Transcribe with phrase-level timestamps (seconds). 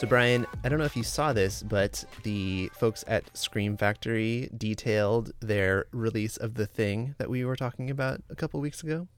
[0.00, 4.48] So, Brian, I don't know if you saw this, but the folks at Scream Factory
[4.56, 9.08] detailed their release of the thing that we were talking about a couple weeks ago.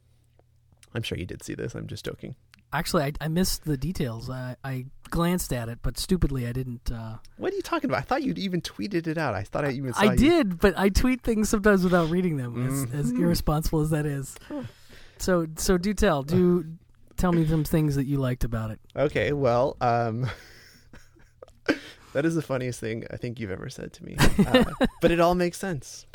[0.93, 1.76] I'm sure you did see this.
[1.76, 2.34] I'm just joking.
[2.72, 4.29] Actually, I, I missed the details.
[4.29, 6.90] I, I glanced at it, but stupidly, I didn't.
[6.90, 7.99] Uh, What are you talking about?
[7.99, 9.35] I thought you'd even tweeted it out.
[9.36, 10.17] I thought I even I you.
[10.17, 13.21] did, but I tweet things sometimes without reading them, as, as Mhm.
[13.21, 14.35] irresponsible as that is.
[15.18, 16.25] So, so do tell.
[16.25, 16.64] Do
[17.17, 18.80] tell me some things that you liked about it.
[18.96, 20.29] Okay, well, um,
[22.12, 24.16] that is the funniest thing I think you've ever said to me.
[24.18, 24.64] Uh,
[25.00, 26.07] but it all makes sense.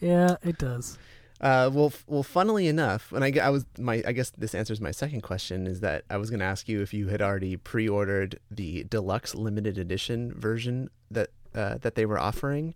[0.00, 0.98] Yeah, it does.
[1.40, 4.80] Uh, well, f- well, funnily enough, and I, I was my, I guess this answers
[4.80, 7.56] my second question is that I was going to ask you if you had already
[7.56, 12.74] pre-ordered the deluxe limited edition version that uh, that they were offering,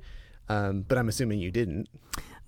[0.48, 1.88] um, but I'm assuming you didn't.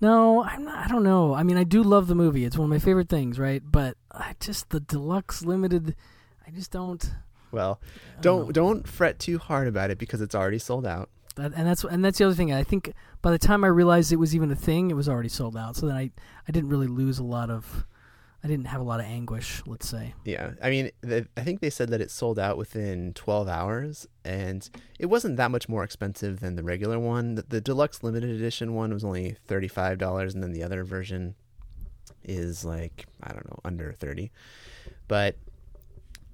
[0.01, 1.33] No, I'm not, I don't know.
[1.33, 2.43] I mean, I do love the movie.
[2.43, 3.61] It's one of my favorite things, right?
[3.63, 5.95] But I just the deluxe limited.
[6.45, 7.09] I just don't.
[7.51, 7.79] Well,
[8.21, 11.09] don't don't fret too hard about it because it's already sold out.
[11.35, 12.51] That, and that's and that's the other thing.
[12.53, 15.29] I think by the time I realized it was even a thing, it was already
[15.29, 15.75] sold out.
[15.75, 16.11] So then I
[16.47, 17.85] I didn't really lose a lot of.
[18.43, 19.61] I didn't have a lot of anguish.
[19.67, 20.15] Let's say.
[20.25, 24.07] Yeah, I mean, the, I think they said that it sold out within 12 hours,
[24.25, 27.35] and it wasn't that much more expensive than the regular one.
[27.35, 31.35] The, the deluxe limited edition one was only $35, and then the other version
[32.23, 34.31] is like, I don't know, under 30.
[35.07, 35.35] But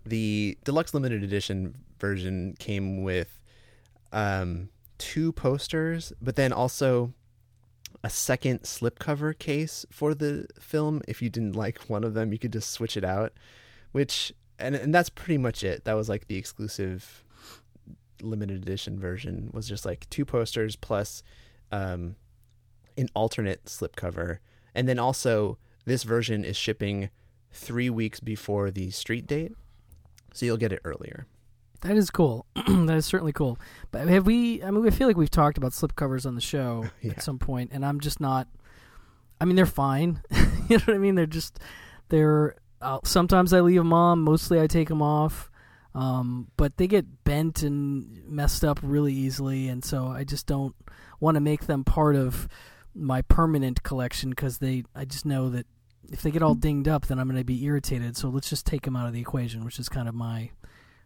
[0.09, 3.39] the deluxe limited edition version came with
[4.11, 7.13] um, two posters, but then also
[8.03, 11.01] a second slipcover case for the film.
[11.07, 13.33] If you didn't like one of them, you could just switch it out.
[13.91, 15.85] Which and and that's pretty much it.
[15.85, 17.23] That was like the exclusive
[18.21, 21.21] limited edition version was just like two posters plus
[21.71, 22.15] um,
[22.97, 24.39] an alternate slipcover,
[24.73, 27.09] and then also this version is shipping
[27.51, 29.53] three weeks before the street date,
[30.37, 31.25] so you'll get it earlier.
[31.81, 32.45] That is cool.
[32.55, 33.57] that is certainly cool.
[33.91, 34.63] But have we?
[34.63, 37.11] I mean, I feel like we've talked about slipcovers on the show Yeah.
[37.11, 38.47] at some point, and I'm just not.
[39.41, 40.21] I mean, they're fine.
[40.69, 41.15] you know what I mean?
[41.15, 41.59] They're just
[42.09, 42.55] they're.
[42.79, 44.19] Uh, sometimes I leave them on.
[44.19, 45.49] Mostly I take them off.
[45.95, 50.75] Um, but they get bent and messed up really easily, and so I just don't
[51.19, 52.47] want to make them part of
[52.93, 54.83] my permanent collection because they.
[54.95, 55.65] I just know that
[56.11, 58.17] if they get all dinged up, then I'm going to be irritated.
[58.17, 60.51] So let's just take them out of the equation, which is kind of my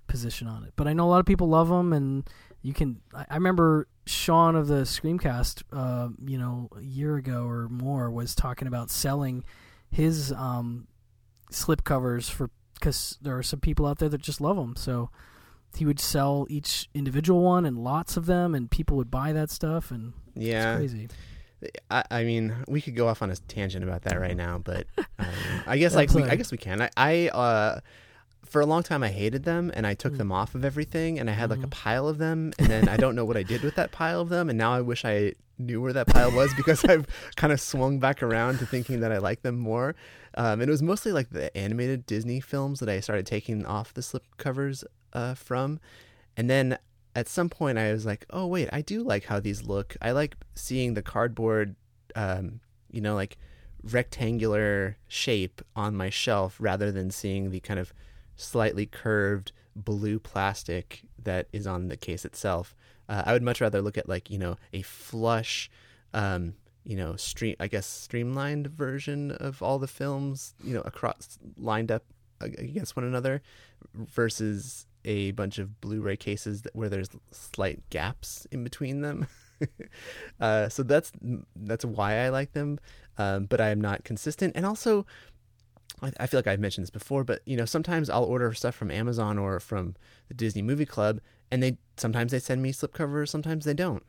[0.08, 0.74] position on it.
[0.76, 2.30] But I know a lot of people love them, and
[2.62, 3.02] you can.
[3.14, 8.12] I, I remember Sean of the Screamcast, uh, you know, a year ago or more,
[8.12, 9.44] was talking about selling
[9.90, 10.88] his um,
[11.50, 14.76] slip covers for because there are some people out there that just love them.
[14.76, 15.10] So
[15.76, 19.50] he would sell each individual one and lots of them, and people would buy that
[19.50, 21.10] stuff, and Yeah, it's crazy.
[21.90, 24.88] I, I mean, we could go off on a tangent about that right now, but
[25.20, 26.82] um, I guess like we, I guess we can.
[26.82, 27.80] I, I uh,
[28.46, 30.18] for a long time I hated them, and I took Mm.
[30.18, 31.72] them off of everything, and I had like a Mhm.
[31.72, 34.30] pile of them, and then I don't know what I did with that pile of
[34.30, 37.06] them, and now I wish I knew where that pile was because I've
[37.36, 39.96] kind of swung back around to thinking that I like them more.
[40.36, 43.94] Um, and it was mostly like the animated Disney films that I started taking off
[43.94, 44.84] the slip covers
[45.14, 45.80] uh, from,
[46.36, 46.78] and then
[47.16, 49.96] at some point I was like, oh wait, I do like how these look.
[50.02, 51.76] I like seeing the cardboard,
[52.16, 52.62] um,
[52.92, 53.38] you know, like
[53.84, 57.94] rectangular shape on my shelf rather than seeing the kind of
[58.36, 62.76] slightly curved blue plastic that is on the case itself.
[63.10, 65.70] Uh, I would much rather look at like you know a flush,
[66.14, 71.40] um, you know, stream I guess streamlined version of all the films, you know, across
[71.58, 72.04] lined up
[72.40, 73.42] against one another,
[73.94, 79.28] versus a bunch of Blu-ray cases where there's slight gaps in between them.
[80.40, 81.12] uh, so that's
[81.56, 82.80] that's why I like them,
[83.18, 85.06] um, but I am not consistent, and also.
[86.02, 88.74] I I feel like I've mentioned this before, but you know, sometimes I'll order stuff
[88.74, 89.96] from Amazon or from
[90.30, 91.20] the Disney Movie Club,
[91.52, 94.04] and they sometimes they send me slipcovers, sometimes they don't.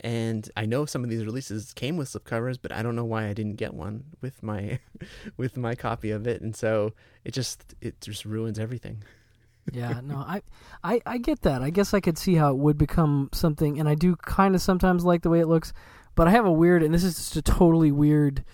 [0.00, 3.26] And I know some of these releases came with slipcovers, but I don't know why
[3.26, 4.78] I didn't get one with my
[5.36, 6.92] with my copy of it, and so
[7.24, 9.02] it just it just ruins everything.
[9.72, 10.42] yeah, no, I,
[10.82, 11.62] I, I get that.
[11.62, 14.60] I guess I could see how it would become something, and I do kind of
[14.62, 15.72] sometimes like the way it looks,
[16.14, 18.44] but I have a weird, and this is just a totally weird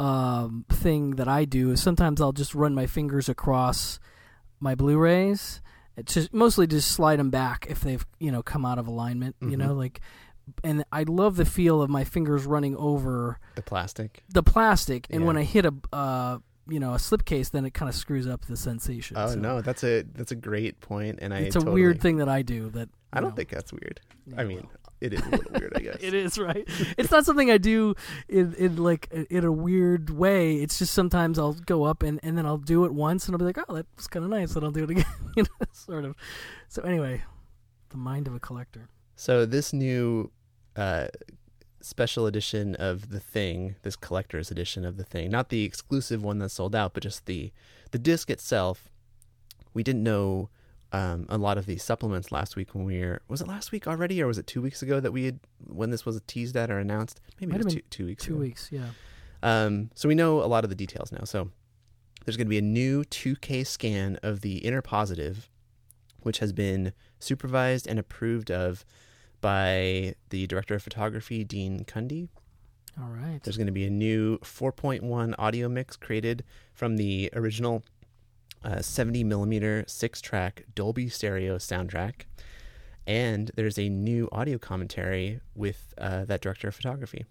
[0.00, 1.70] um, thing that I do.
[1.72, 3.98] Is sometimes I'll just run my fingers across
[4.60, 5.60] my Blu-rays,
[5.96, 9.36] it's just mostly just slide them back if they've you know come out of alignment,
[9.40, 9.58] you Mhm.
[9.58, 10.00] know, like.
[10.64, 14.24] And I love the feel of my fingers running over The plastic.
[14.30, 15.26] the plastic, and Yeah.
[15.26, 16.38] when I hit a, uh,
[16.68, 19.16] you know, a slipcase, then it kind of screws up the sensation.
[19.18, 22.00] Oh So no, that's a that's a great point, and I it's a totally- weird
[22.00, 22.70] thing that I do.
[22.70, 24.00] That I don't know, think that's weird.
[24.36, 24.92] I mean, well.
[25.00, 25.96] it is a little weird, I guess.
[26.00, 26.68] it is right.
[26.98, 27.94] It's not something I do
[28.28, 30.56] in, in like in a weird way.
[30.56, 33.38] It's just sometimes I'll go up and, and then I'll do it once and I'll
[33.38, 35.06] be like, oh, that was kind of nice, and I'll do it again.
[35.36, 36.14] you know, sort of.
[36.68, 37.22] So anyway,
[37.88, 38.88] the mind of a collector.
[39.16, 40.30] So this new
[40.76, 41.06] uh,
[41.80, 46.38] special edition of the thing, this collector's edition of the thing, not the exclusive one
[46.38, 47.52] that sold out, but just the
[47.90, 48.88] the disc itself.
[49.74, 50.50] We didn't know
[50.92, 53.22] um, a lot of these supplements last week when we were.
[53.28, 55.90] Was it last week already, or was it two weeks ago that we had when
[55.90, 57.20] this was teased at or announced?
[57.40, 58.24] Maybe Might it was two, two weeks.
[58.24, 58.40] Two ago.
[58.40, 58.88] weeks, yeah.
[59.42, 61.24] Um, so we know a lot of the details now.
[61.24, 61.50] So
[62.24, 65.48] there's going to be a new 2K scan of the interpositive,
[66.20, 68.84] which has been supervised and approved of
[69.40, 72.28] by the director of photography, Dean Cundey.
[73.00, 73.40] All right.
[73.42, 77.84] There's going to be a new 4.1 audio mix created from the original
[78.64, 82.22] uh, 70 millimeter six track Dolby Stereo soundtrack.
[83.06, 87.24] And there's a new audio commentary with uh, that director of photography.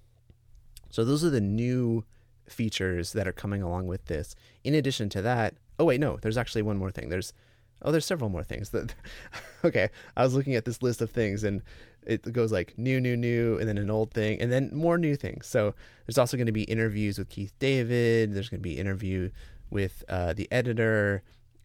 [0.90, 2.06] So those are the new
[2.48, 4.36] features that are coming along with this.
[4.64, 7.10] In addition to that, oh wait, no, there's actually one more thing.
[7.10, 7.34] There's
[7.82, 8.70] oh, there's several more things.
[8.70, 8.96] That
[9.66, 11.62] okay, I was looking at this list of things and
[12.08, 15.16] it goes like new, new, new, and then an old thing, and then more new
[15.16, 15.46] things.
[15.46, 15.76] So
[16.06, 18.34] there's also going to be interviews with Keith David.
[18.34, 19.30] There's going to be interview
[19.70, 21.24] with uh, the editor,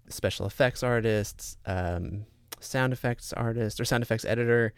[0.08, 2.26] special effects artists, um,
[2.60, 4.74] sound effects artist or sound effects editor,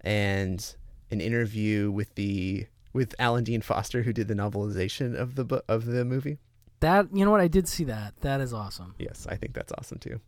[0.00, 0.74] and
[1.10, 5.60] an interview with the with Alan Dean Foster, who did the novelization of the bu-
[5.68, 6.38] of the movie.
[6.80, 8.14] That you know what I did see that.
[8.20, 8.94] That is awesome.
[8.98, 10.20] Yes, I think that's awesome too.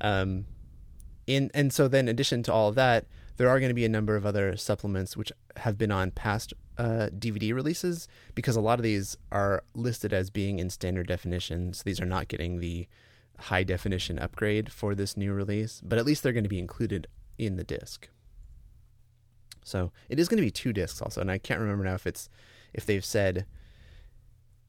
[0.00, 0.46] Um,
[1.26, 3.84] in and so then, in addition to all of that, there are going to be
[3.84, 8.60] a number of other supplements which have been on past uh, DVD releases because a
[8.60, 11.72] lot of these are listed as being in standard definition.
[11.72, 12.86] So these are not getting the
[13.38, 17.06] high definition upgrade for this new release, but at least they're going to be included
[17.38, 18.08] in the disc.
[19.64, 22.06] So it is going to be two discs also, and I can't remember now if
[22.06, 22.28] it's
[22.72, 23.46] if they've said.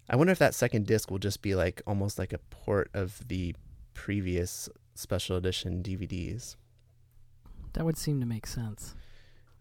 [0.07, 3.27] I wonder if that second disc will just be like almost like a port of
[3.27, 3.55] the
[3.95, 6.55] previous special edition DVDs.
[7.75, 8.95] That would seem to make sense.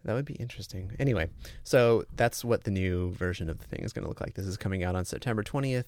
[0.04, 0.92] That would be interesting.
[0.98, 1.28] Anyway,
[1.62, 4.34] so that's what the new version of the thing is going to look like.
[4.34, 5.84] This is coming out on September 20th,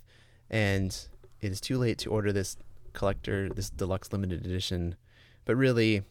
[0.51, 0.97] and
[1.41, 2.57] it is too late to order this
[2.95, 4.97] collector, this deluxe limited edition.
[5.45, 6.03] But really,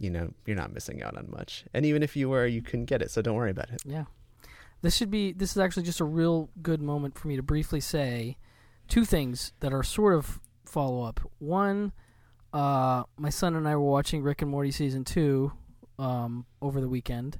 [0.00, 1.64] you know, you're not missing out on much.
[1.74, 3.82] And even if you were, you couldn't get it, so don't worry about it.
[3.84, 4.04] Yeah.
[4.80, 7.80] This should be this is actually just a real good moment for me to briefly
[7.80, 8.36] say
[8.86, 11.20] two things that are sort of follow up.
[11.40, 11.92] One,
[12.52, 15.52] uh, my son and I were watching Rick and Morty season two
[15.98, 17.38] um, over the weekend,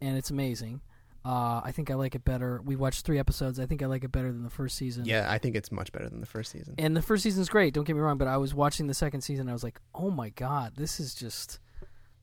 [0.00, 0.80] and it's amazing.
[1.24, 2.62] Uh, I think I like it better.
[2.64, 3.60] We watched three episodes.
[3.60, 5.04] I think I like it better than the first season.
[5.04, 6.76] Yeah, I think it's much better than the first season.
[6.78, 7.74] And the first season's great.
[7.74, 9.48] Don't get me wrong, but I was watching the second season.
[9.48, 11.58] I was like, oh my god, this is just,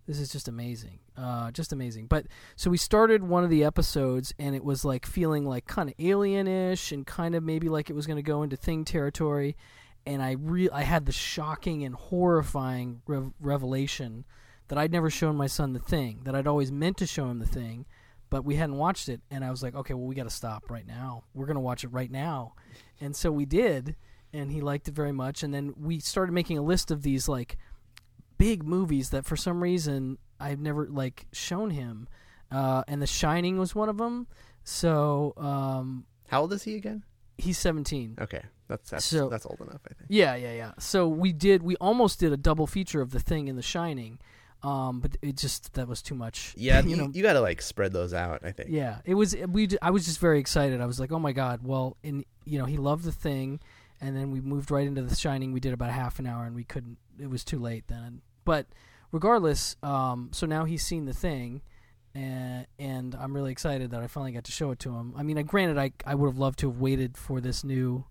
[0.08, 2.08] this is just amazing, uh, just amazing.
[2.08, 5.90] But so we started one of the episodes, and it was like feeling like kind
[5.90, 9.56] of alien-ish, and kind of maybe like it was going to go into Thing territory.
[10.06, 14.26] And I re- I had the shocking and horrifying rev- revelation
[14.68, 17.40] that I'd never shown my son the Thing, that I'd always meant to show him
[17.40, 17.86] the Thing
[18.32, 20.70] but we hadn't watched it and i was like okay well we got to stop
[20.70, 21.24] right now.
[21.36, 22.56] We're going to watch it right now.
[23.00, 23.96] And so we did
[24.34, 27.30] and he liked it very much and then we started making a list of these
[27.30, 27.58] like
[28.38, 32.08] big movies that for some reason i've never like shown him
[32.52, 34.28] uh, and the shining was one of them
[34.64, 37.04] so um, How old is he again?
[37.38, 40.08] he's 17 Okay, that's that's So- that's old enough, I think.
[40.10, 43.48] yeah yeah yeah so we did we almost did a double feature of the thing
[43.50, 44.20] and the shining
[44.64, 47.62] um, but it just that was too much Yeah, you know you got to like
[47.62, 48.40] spread those out.
[48.44, 48.70] I think.
[48.72, 49.36] Yeah, it was.
[49.48, 49.70] We.
[49.80, 50.82] I was just very excited.
[50.82, 51.60] I was like, oh my god.
[51.62, 53.60] Well, in you know, he loved the thing,
[54.02, 55.52] and then we moved right into the Shining.
[55.52, 56.98] We did about a half an hour, and we couldn't.
[57.20, 58.22] It was too late then.
[58.44, 58.66] But
[59.12, 61.62] regardless, um, so now he's seen the thing,
[62.16, 65.14] and and I'm really excited that I finally got to show it to him.
[65.16, 68.06] I mean, I, granted, I I would have loved to have waited for this new,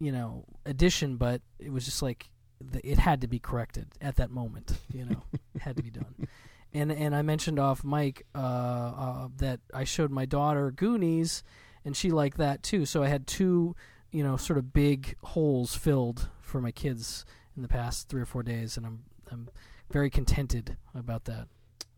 [0.00, 2.30] you know, addition, but it was just like
[2.60, 4.78] the, it had to be corrected at that moment.
[4.92, 5.22] You know,
[5.54, 6.28] it had to be done.
[6.72, 11.42] And and I mentioned off mic uh, uh, that I showed my daughter Goonies,
[11.84, 12.86] and she liked that too.
[12.86, 13.76] So I had two,
[14.10, 17.24] you know, sort of big holes filled for my kids
[17.56, 19.48] in the past three or four days, and I'm I'm
[19.90, 21.48] very contented about that.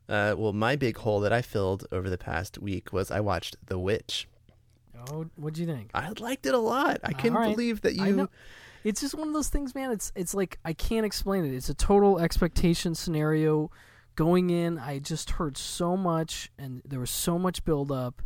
[0.09, 3.57] Uh, well, my big hole that I filled over the past week was I watched
[3.67, 4.27] The Witch.
[5.11, 5.91] Oh, what'd you think?
[5.95, 7.01] I liked it a lot.
[7.03, 7.51] I couldn't right.
[7.51, 8.29] believe that you.
[8.85, 9.93] It's just one of those things, man.
[9.93, 11.55] It's it's like I can't explain it.
[11.55, 13.71] It's a total expectation scenario.
[14.15, 18.21] Going in, I just heard so much, and there was so much build up.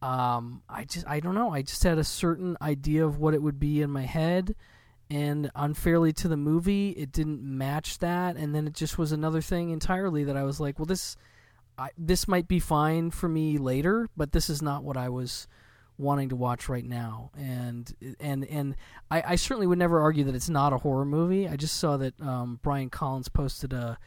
[0.00, 1.52] Um, I just I don't know.
[1.52, 4.56] I just had a certain idea of what it would be in my head,
[5.08, 8.36] and unfairly to the movie, it didn't match that.
[8.36, 11.16] And then it just was another thing entirely that I was like, well, this,
[11.78, 15.46] I, this might be fine for me later, but this is not what I was
[15.98, 17.30] wanting to watch right now.
[17.36, 18.76] And and and
[19.10, 21.48] I, I certainly would never argue that it's not a horror movie.
[21.48, 23.98] I just saw that um, Brian Collins posted a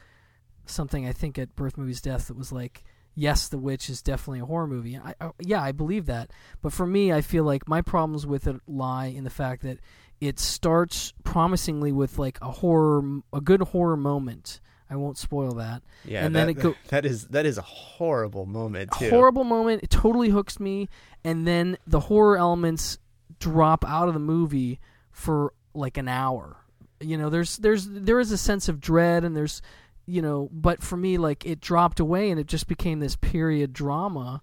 [0.66, 4.40] something I think at Birth Movies Death that was like, yes, The Witch is definitely
[4.40, 4.98] a horror movie.
[4.98, 6.32] I, I, yeah, I believe that.
[6.62, 9.80] But for me, I feel like my problems with it lie in the fact that
[10.20, 14.60] it starts promisingly with like a horror, a good horror moment.
[14.90, 15.82] I won't spoil that.
[16.04, 19.10] Yeah, and that, then it go that is that is a horrible moment too.
[19.10, 19.84] horrible moment.
[19.84, 20.90] It totally hooks me,
[21.24, 23.00] and then the horror elements
[23.40, 24.80] drop out of the movie
[25.12, 26.58] for like an hour.
[27.00, 29.62] You know, there's there's there is a sense of dread, and there's
[30.06, 33.74] you know, but for me, like it dropped away, and it just became this period
[33.74, 34.42] drama,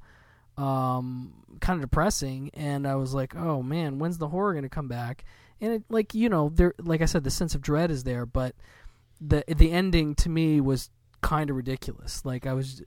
[0.57, 2.51] um, kind of depressing.
[2.55, 5.25] And I was like, oh man, when's the horror gonna come back?
[5.61, 8.27] And it like you know, there like I said, the sense of dread is there,
[8.27, 8.57] but
[9.25, 12.25] the the ending to me was kind of ridiculous.
[12.25, 12.83] Like I was,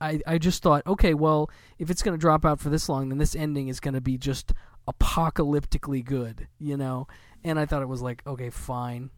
[0.00, 3.08] I I just thought, okay, well, if it's going to drop out for this long,
[3.08, 4.52] then this ending is going to be just
[4.88, 7.06] apocalyptically good, you know.
[7.44, 9.10] And I thought it was like, okay, fine,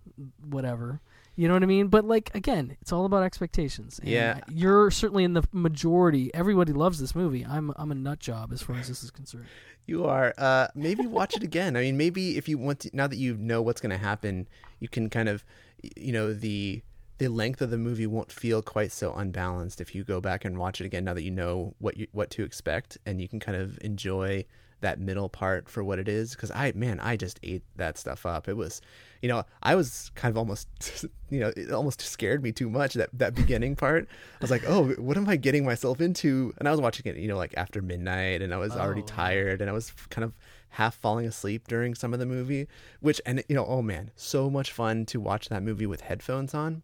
[0.43, 1.01] whatever,
[1.37, 1.89] you know what I mean.
[1.89, 3.99] But like again, it's all about expectations.
[3.99, 4.41] And Yeah.
[4.49, 6.33] you're certainly in the majority.
[6.35, 7.45] Everybody loves this movie.
[7.45, 9.47] I'm I'm a nut job as far as this is concerned.
[9.87, 10.33] You are.
[10.39, 11.77] Uh, maybe watch it again.
[11.77, 14.49] I mean, maybe if you want to, now that you know what's going to happen,
[14.81, 15.45] you can kind of,
[15.97, 16.83] you know, the
[17.19, 20.57] the length of the movie won't feel quite so unbalanced if you go back and
[20.59, 21.05] watch it again.
[21.05, 24.47] Now that you know what you what to expect, and you can kind of enjoy
[24.85, 26.33] that middle part for what it is.
[26.33, 28.49] Because I, man, I just ate that stuff up.
[28.49, 28.81] It was,
[29.23, 30.69] you know, I was kind of almost,
[31.31, 34.07] you know, it almost scared me too much that that beginning part.
[34.09, 36.55] I was like, oh, what am I getting myself into?
[36.59, 39.07] And I was watching it, you know, like after midnight, and I was already Oh,
[39.07, 40.33] tired, and I was kind of
[40.71, 42.69] half falling asleep during some of the movie.
[43.01, 46.55] Which, and you know, oh man, so much fun to watch that movie with headphones
[46.55, 46.83] on.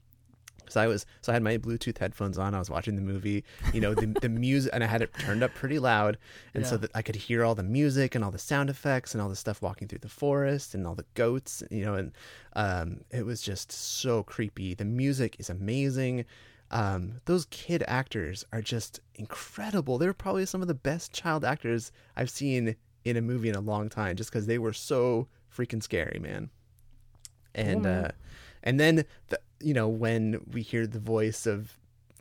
[0.70, 2.54] So I was, so I had my Bluetooth headphones on.
[2.54, 5.42] I was watching the movie, you know, the the music, and I had it turned
[5.42, 6.18] up pretty loud,
[6.54, 9.22] and so that I could hear all the music and all the sound effects and
[9.22, 12.12] all the stuff walking through the forest and all the goats, you know, and
[12.54, 14.74] um, it was just so creepy.
[14.74, 16.24] The music is amazing.
[16.70, 19.98] Um, those kid actors are just incredible.
[19.98, 23.60] They're probably some of the best child actors I've seen in a movie in a
[23.60, 26.50] long time, just because they were so freaking scary, man.
[27.54, 28.04] And man.
[28.04, 28.10] uh,
[28.62, 31.76] and then the, you know when we hear the voice of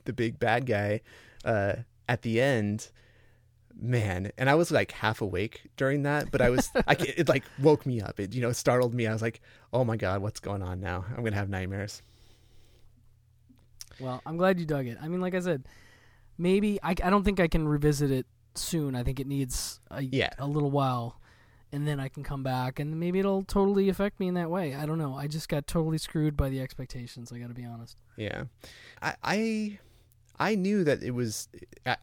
[0.05, 1.01] the big bad guy
[1.46, 1.74] uh,
[2.08, 2.89] at the end,
[3.79, 4.31] man.
[4.38, 7.43] And I was like half awake during that, but I was I ca- it like
[7.62, 8.19] woke me up.
[8.19, 9.08] It you know startled me.
[9.08, 9.41] I was like,
[9.74, 11.05] oh my god, what's going on now?
[11.15, 12.01] I'm gonna have nightmares.
[14.00, 14.98] Well, I'm glad you dug it.
[15.01, 15.63] I mean, like I said,
[16.38, 18.96] maybe I, I don't think I can revisit it soon.
[18.96, 20.29] I think it needs a, Yeah.
[20.38, 21.18] a little while,
[21.71, 24.75] and then I can come back, and maybe it'll totally affect me in that way.
[24.75, 25.15] I don't know.
[25.15, 27.31] I just got totally screwed by the expectations.
[27.31, 27.97] I got to be honest.
[28.17, 28.45] Yeah,
[29.01, 29.79] I, I
[30.39, 31.47] I knew that it was.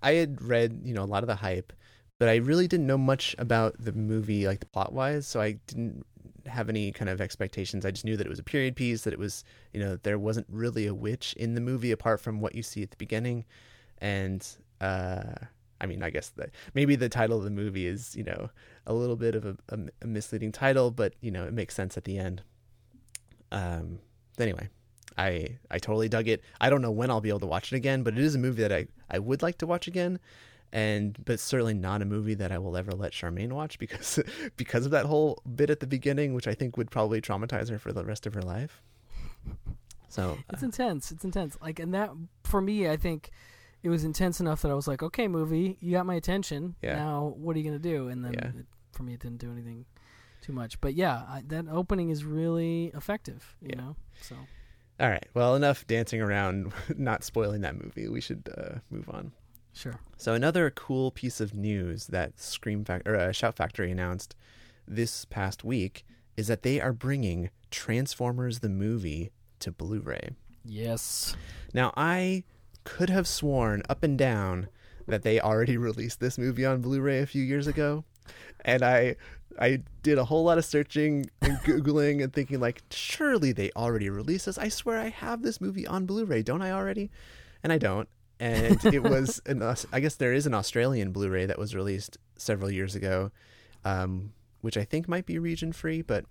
[0.03, 1.73] I, had read you know a lot of the hype,
[2.19, 5.27] but I really didn't know much about the movie like the plot wise.
[5.27, 6.05] So I didn't
[6.47, 7.85] have any kind of expectations.
[7.85, 9.03] I just knew that it was a period piece.
[9.03, 9.43] That it was
[9.73, 12.83] you know there wasn't really a witch in the movie apart from what you see
[12.83, 13.45] at the beginning,
[13.99, 14.47] and
[14.81, 15.35] uh,
[15.81, 18.51] I mean I guess that maybe the title of the movie is you know
[18.87, 21.97] a little bit of a, a, a misleading title, but you know it makes sense
[21.97, 22.43] at the end.
[23.53, 23.99] Um.
[24.39, 24.69] Anyway,
[25.17, 26.43] I I totally dug it.
[26.61, 28.39] I don't know when I'll be able to watch it again, but it is a
[28.39, 30.19] movie that I, I would like to watch again.
[30.73, 34.19] And but certainly not a movie that I will ever let Charmaine watch because
[34.57, 37.79] because of that whole bit at the beginning, which I think would probably traumatize her
[37.79, 38.83] for the rest of her life.
[40.09, 41.13] So It's uh, intense.
[41.13, 41.57] It's intense.
[41.61, 42.11] Like, and that
[42.43, 43.31] for me, I think
[43.83, 46.75] it was intense enough that I was like, okay, movie, you got my attention.
[46.83, 46.97] Yeah.
[46.97, 48.09] Now, what are you gonna do?
[48.09, 48.49] And then Yeah.
[48.61, 49.85] it, for me, it didn't do anything
[50.43, 50.81] too much.
[50.81, 53.57] But yeah, I, that opening is really effective.
[53.61, 53.81] You Yeah.
[53.81, 54.37] know, so.
[54.99, 58.09] all right, well enough dancing around, not spoiling that movie.
[58.09, 59.33] We should uh, move on.
[59.73, 59.95] Sure.
[60.17, 64.35] So another cool piece of news that Scream Fac- or uh, Shout Factory announced
[64.89, 66.05] this past week
[66.37, 70.31] is that they are bringing Transformers the movie to Blu-ray.
[70.65, 71.37] Yes.
[71.75, 72.45] Now I
[72.87, 74.69] could have sworn up and down
[75.07, 78.05] that they already released this movie on Blu-ray a few years ago,
[78.65, 79.17] and I
[79.59, 84.09] I did a whole lot of searching and googling and thinking like surely they already
[84.09, 84.59] released this.
[84.59, 87.11] I swear I have this movie on Blu-ray, don't I already?
[87.63, 88.09] And I don't.
[88.39, 89.63] And it was an
[89.93, 93.33] I guess there is an Australian Blu-ray that was released several years ago,
[93.85, 96.25] um, which I think might be region free, but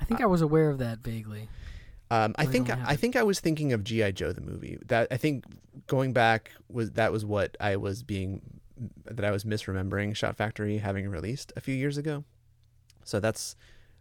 [0.00, 1.48] I think I was aware of that vaguely.
[2.10, 4.78] Um, I think I think I was thinking of GI Joe the movie.
[4.86, 5.44] That I think
[5.86, 8.60] going back was that was what I was being
[9.04, 12.24] that I was misremembering Shout Factory having released a few years ago.
[13.04, 13.56] So that's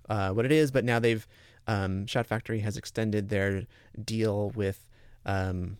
[0.09, 0.71] uh, what it is.
[0.71, 1.27] But now they've
[1.67, 3.65] um, Shout Factory has extended their
[4.03, 4.87] deal with
[5.25, 5.77] um,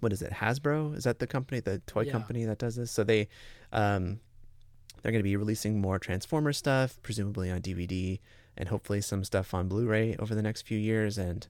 [0.00, 0.96] what is it Hasbro?
[0.96, 2.12] Is that the company, the toy Yeah.
[2.12, 2.90] company that does this?
[2.90, 3.28] So they
[3.72, 4.20] um,
[5.02, 8.18] they're going to be releasing more Transformer stuff, presumably on DVD,
[8.58, 11.16] and hopefully some stuff on Blu-ray over the next few years.
[11.16, 11.48] And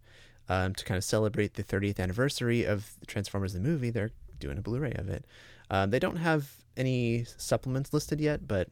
[0.49, 3.91] um, to kind of celebrate the 30th anniversary of Transformers the movie.
[3.91, 5.25] They're doing a Blu-ray of it.
[5.71, 8.69] Um, they don't have any supplements listed yet, but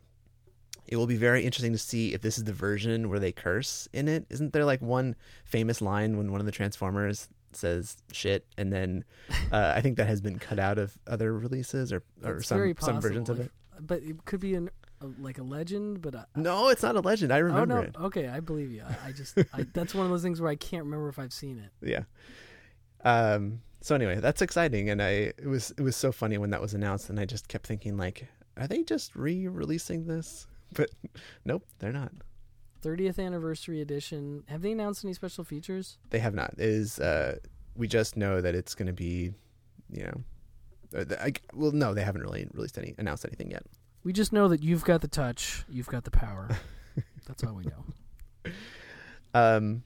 [0.86, 3.88] it will be very interesting to see if this is the version where they curse
[3.92, 4.24] in it.
[4.30, 9.04] Isn't there like one famous line when one of the Transformers says shit, and then
[9.52, 12.74] uh, I think that has been cut out of other releases or or It's some
[12.78, 13.50] some versions of it.
[13.80, 16.02] But it could be an a, like a legend.
[16.02, 17.32] But I, No, it's not a legend.
[17.32, 17.96] I oh remember no, it.
[18.06, 18.82] okay, I believe you.
[18.82, 21.32] I, I just I, that's one of those things where I can't remember if I've
[21.32, 21.70] seen it.
[21.86, 22.04] yeah
[23.04, 26.60] um so anyway that's exciting and i it was it was so funny when that
[26.60, 28.26] was announced and i just kept thinking like
[28.56, 30.90] are they just re-releasing this but
[31.44, 32.10] nope they're not
[32.82, 34.44] 30th anniversary edition.
[34.46, 35.98] Have they announced any special features?
[36.10, 37.36] they have not it is uh
[37.76, 39.32] we just know that it's going to be
[39.90, 43.64] you know I, well no they haven't really released any announced anything yet
[44.06, 46.48] We just know that you've got the touch, you've got the power.
[47.26, 48.52] That's all we know.
[49.34, 49.82] Um,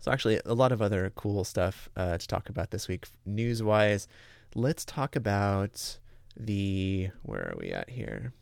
[0.00, 3.64] so actually, a lot of other cool stuff uh, to talk about this week, news
[3.64, 4.06] wise.
[4.54, 5.98] Let's talk about
[6.36, 8.32] the where are we at here?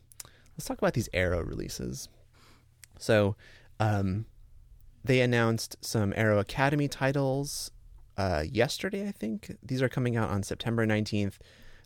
[0.55, 2.07] Let's talk about these Arrow releases.
[2.99, 3.35] So,
[3.79, 4.27] um,
[5.03, 7.71] they announced some Arrow Academy titles
[8.19, 9.07] uh, yesterday.
[9.07, 11.39] I think these are coming out on September nineteenth.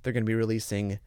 [0.03, 0.99] They're going to be releasing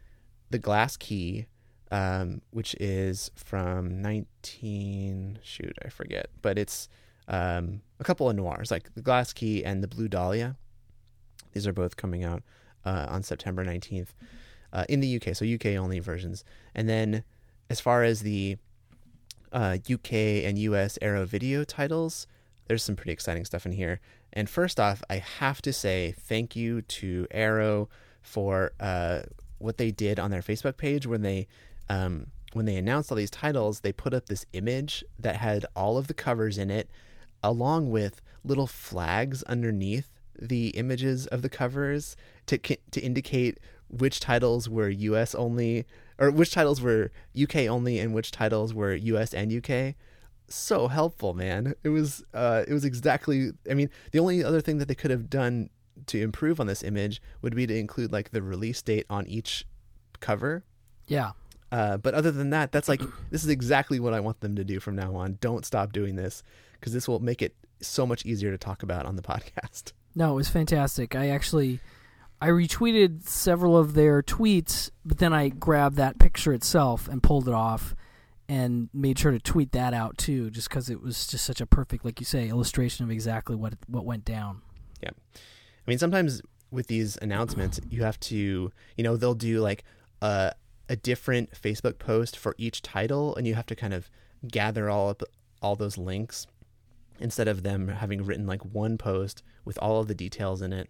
[0.48, 1.44] the Glass Key,
[1.90, 6.88] um, which is from 19 shoot i forget but it's
[7.28, 10.56] um, a couple of noirs like the glass key and the blue dahlia.
[11.52, 12.42] These are both coming out
[12.84, 14.08] uh, on september 19th
[14.72, 16.44] uh, in the uk so uk only versions.
[16.74, 17.24] And then
[17.68, 18.56] as far as the
[19.52, 22.26] uh, uk and us arrow video titles
[22.68, 24.00] there's some pretty exciting stuff in here.
[24.32, 27.88] And first off i have to say thank you to arrow
[28.22, 29.22] for uh,
[29.58, 31.48] what they did on their facebook page when they
[31.88, 35.98] um, when they announced all these titles, they put up this image that had all
[35.98, 36.90] of the covers in it,
[37.42, 44.68] along with little flags underneath the images of the covers to to indicate which titles
[44.68, 45.34] were U.S.
[45.34, 45.86] only,
[46.18, 49.32] or which titles were UK only, and which titles were U.S.
[49.32, 49.94] and UK.
[50.48, 51.74] So helpful, man.
[51.82, 53.52] It was uh, it was exactly.
[53.70, 55.70] I mean, the only other thing that they could have done
[56.06, 59.66] to improve on this image would be to include like the release date on each
[60.20, 60.64] cover
[61.06, 61.32] Yeah.
[61.72, 63.00] Uh, but other than that, that's like
[63.30, 65.38] this is exactly what I want them to do from now on.
[65.40, 69.06] Don't stop doing this because this will make it so much easier to talk about
[69.06, 69.92] on the podcast.
[70.14, 71.14] No, it was fantastic.
[71.14, 71.80] I actually
[72.40, 77.48] I retweeted several of their tweets, but then I grabbed that picture itself and pulled
[77.48, 77.94] it off
[78.48, 81.66] and made sure to tweet that out too just cuz it was just such a
[81.66, 84.62] perfect like you say illustration of exactly what what went down.
[85.02, 85.10] Yeah.
[85.34, 89.84] I mean, sometimes with these announcements, you have to, you know, they'll do like
[90.22, 90.52] a
[90.88, 94.10] a different Facebook post for each title, and you have to kind of
[94.46, 95.22] gather all up
[95.62, 96.46] all those links
[97.18, 100.88] instead of them having written like one post with all of the details in it.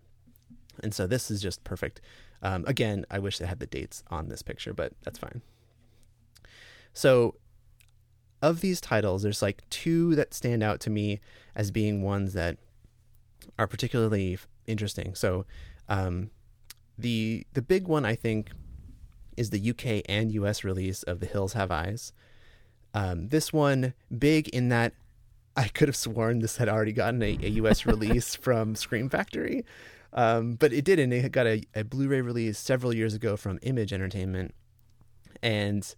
[0.83, 2.01] And so this is just perfect.
[2.43, 5.41] Um, again, I wish they had the dates on this picture, but that's fine.
[6.93, 7.37] So,
[8.43, 11.21] of these titles, there's like two that stand out to me
[11.55, 12.59] as being ones that
[13.59, 15.15] are particularly interesting.
[15.15, 15.47] So,
[15.89, 16.31] um,
[16.99, 18.51] the the big one I think
[19.37, 22.13] is the UK and US release of The Hills Have Eyes.
[22.95, 24.95] Um, this one big in that
[25.57, 29.65] I could have sworn this had already gotten a, a US release from Scream Factory,
[30.13, 31.13] um, but it didn't.
[31.13, 34.55] It got a, a Blu-ray release several years ago from Image Entertainment,
[35.43, 35.95] and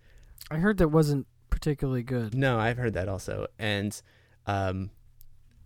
[0.51, 2.35] I heard that wasn't particularly good.
[2.35, 3.46] no, I've heard that also.
[3.59, 4.01] And
[4.46, 4.90] um,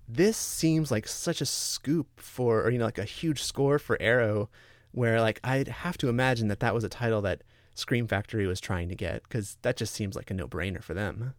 [0.08, 3.96] this seems like such a scoop for, or you know, like a huge score for
[4.00, 4.48] Arrow,
[4.92, 7.42] where like I'd have to imagine that that was a title that
[7.74, 11.34] Scream Factory was trying to get because that just seems like a no-brainer for them.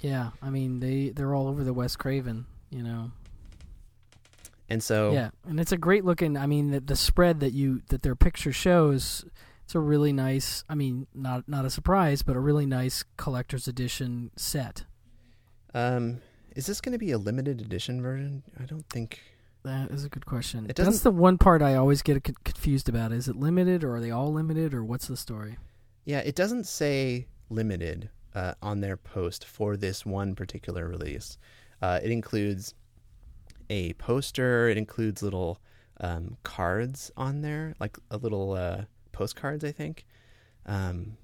[0.00, 3.10] Yeah, I mean they they're all over the Wes Craven, you know.
[4.70, 6.36] And so, Yeah, and it's a great looking.
[6.36, 9.24] I mean, the, the spread that you that their picture shows,
[9.64, 10.62] it's a really nice.
[10.68, 14.84] I mean, not not a surprise, but a really nice collector's edition set.
[15.74, 16.20] um,
[16.54, 18.42] is this going to be a limited edition version?
[18.60, 19.20] I don't think.
[19.64, 20.66] That is a good question.
[20.68, 23.10] It That's the one part I always get confused about.
[23.12, 25.58] Is it limited, or are they all limited, or what's the story?
[26.08, 31.36] Yeah, it doesn't say limited uh, on their post for this one particular release.
[31.82, 32.72] Uh, it includes
[33.68, 34.70] a poster.
[34.70, 35.60] It includes little
[36.00, 39.64] um, cards on there, like a little uh, postcards.
[39.64, 40.06] I think.
[40.64, 41.18] Um,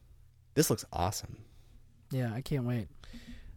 [0.53, 1.39] this looks awesome.
[2.11, 2.89] Yeah, I can't wait.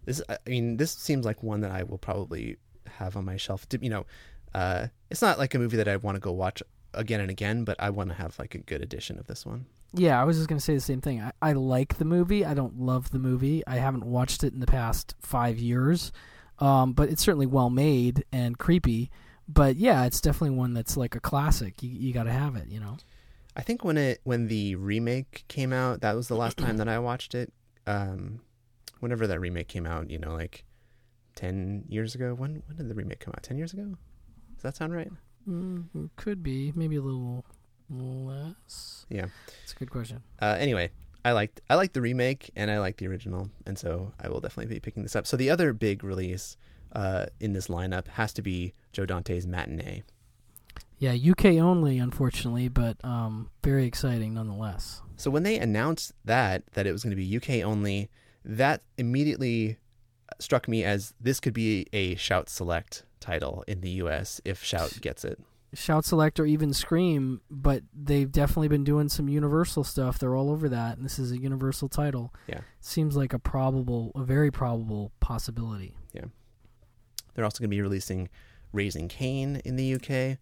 [0.05, 2.55] This, I mean, this seems like one that I will probably
[2.87, 3.67] have on my shelf.
[3.67, 4.05] To, you know,
[4.55, 6.63] uh, it's not like a movie that I want to go watch
[6.93, 9.65] again and again, but I want to have like a good edition of this one.
[9.97, 11.21] Yeah, I was just gonna say the same thing.
[11.21, 12.45] I, I like the movie.
[12.45, 13.63] I don't love the movie.
[13.67, 16.11] I haven't watched it in the past five years,
[16.59, 19.09] um, but it's certainly well made and creepy.
[19.47, 21.81] but yeah, it's definitely one that's like a classic.
[21.81, 22.97] You you got to have it, you know.
[23.55, 26.87] I think when it when the remake came out, that was the last time that
[26.87, 27.51] I watched it.
[27.87, 28.41] Um,
[28.99, 30.63] whenever that remake came out, you know, like
[31.35, 32.33] ten years ago.
[32.35, 33.43] When when did the remake come out?
[33.43, 33.95] Ten years ago.
[34.55, 35.11] Does that sound right?
[35.47, 37.45] Mm, could be maybe a little
[37.89, 39.05] less.
[39.09, 39.27] Yeah.
[39.63, 40.21] It's a good question.
[40.41, 40.91] Uh, anyway,
[41.23, 44.39] I liked I liked the remake and I liked the original, and so I will
[44.39, 45.27] definitely be picking this up.
[45.27, 46.57] So the other big release
[46.93, 50.03] uh, in this lineup has to be Joe Dante's Matinee.
[50.99, 55.01] Yeah, UK only, unfortunately, but um, very exciting nonetheless.
[55.15, 58.09] So when they announced that that it was going to be UK only,
[58.43, 59.77] that immediately
[60.39, 64.99] struck me as this could be a Shout Select title in the US if Shout
[65.01, 65.39] gets it.
[65.73, 70.17] Shout Select or even Scream, but they've definitely been doing some Universal stuff.
[70.17, 72.33] They're all over that, and this is a Universal title.
[72.47, 72.61] Yeah.
[72.79, 75.95] Seems like a probable, a very probable possibility.
[76.13, 76.25] Yeah,
[77.33, 78.29] they're also going to be releasing
[78.71, 80.37] Raising Cain in the UK.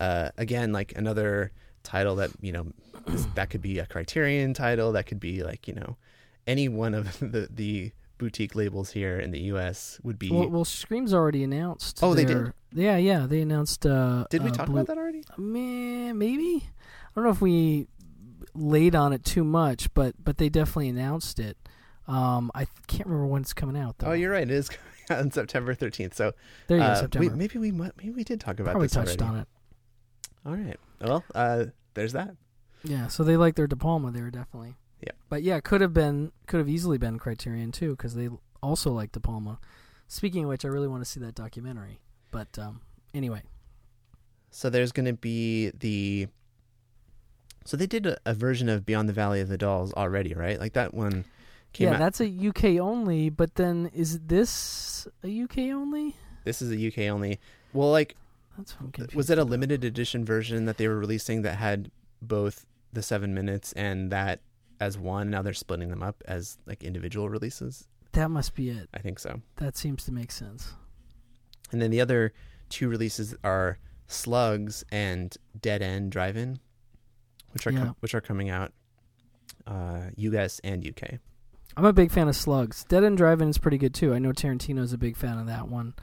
[0.00, 2.68] Uh, again, like another title that you know
[3.08, 4.92] is, that could be a Criterion title.
[4.92, 5.96] That could be like you know
[6.46, 10.30] any one of the the boutique labels here in the US would be.
[10.30, 12.00] Well, well Scream's already announced.
[12.02, 12.52] Oh, they did?
[12.72, 13.86] Yeah, yeah, they announced.
[13.86, 15.24] Uh, Did we uh, talk Blue- about that already?
[15.38, 16.66] Meh, maybe.
[16.66, 17.86] I don't know if we
[18.54, 21.56] laid on it too much, but but they definitely announced it.
[22.06, 24.08] Um, I can't remember when it's coming out though.
[24.08, 24.42] Oh, you're right.
[24.42, 26.14] It is coming out on September 13th.
[26.14, 26.32] So
[26.66, 27.30] there you go, uh, September.
[27.30, 29.36] We, maybe we might, maybe we did talk about Probably this touched already.
[29.36, 29.48] on it.
[30.46, 30.76] All right.
[31.00, 32.34] Well, uh, there's that.
[32.84, 34.74] Yeah, so they like their De Palma there definitely.
[35.00, 35.12] Yeah.
[35.28, 38.28] but yeah, could have been could have easily been Criterion too because they
[38.62, 39.58] also like De Palma.
[40.08, 42.00] Speaking of which, I really want to see that documentary.
[42.30, 42.80] But um,
[43.14, 43.42] anyway,
[44.50, 46.28] So there's going to be the.
[47.64, 50.58] So they did a, a version of Beyond the Valley of the Dolls already, right?
[50.58, 51.26] Like that one
[51.72, 51.90] came out.
[51.90, 51.98] yeah, out.
[51.98, 53.28] that's a UK only.
[53.28, 56.16] But then is this a UK only?
[56.44, 57.38] This is a UK only.
[57.74, 58.16] Well, like,
[58.56, 58.74] That's
[59.14, 61.90] was it a limited edition version that they were releasing that had
[62.22, 64.40] both the seven minutes and that
[64.80, 65.30] as one?
[65.30, 67.86] Now they're splitting them up as like individual releases.
[68.12, 68.88] That must be it.
[68.94, 69.40] I think so.
[69.56, 70.72] That seems to make sense.
[71.70, 72.32] And then the other
[72.68, 76.58] two releases are Slugs and Dead End Drive-In,
[77.52, 77.78] which are Yeah.
[77.78, 78.72] com- which are coming out
[79.66, 81.18] uh, US and UK.
[81.76, 82.84] I'm a big fan of Slugs.
[82.84, 84.14] Dead End Drive-In is pretty good too.
[84.14, 85.94] I know Tarantino's a big fan of that one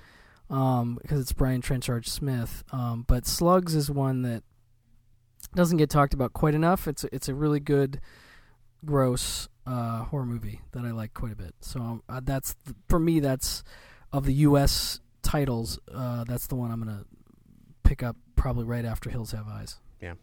[0.49, 2.63] um, because it's Brian Trenchard Smith.
[2.71, 4.43] Um, but Slugs is one that
[5.55, 6.87] doesn't get talked about quite enough.
[6.87, 7.99] It's it's a really good,
[8.83, 11.55] gross uh, horror movie that I like quite a bit.
[11.61, 13.19] So um, uh, that's th- for me.
[13.19, 13.63] That's
[14.11, 14.99] of the U.S.
[15.23, 15.79] titles.
[15.93, 17.05] Uh, that's the one I'm gonna
[17.83, 19.79] pick up probably right after Hills Have Eyes.
[20.01, 20.13] Yeah.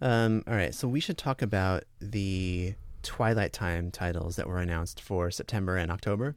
[0.00, 5.00] Um, all right, so we should talk about the Twilight Time titles that were announced
[5.00, 6.36] for September and October.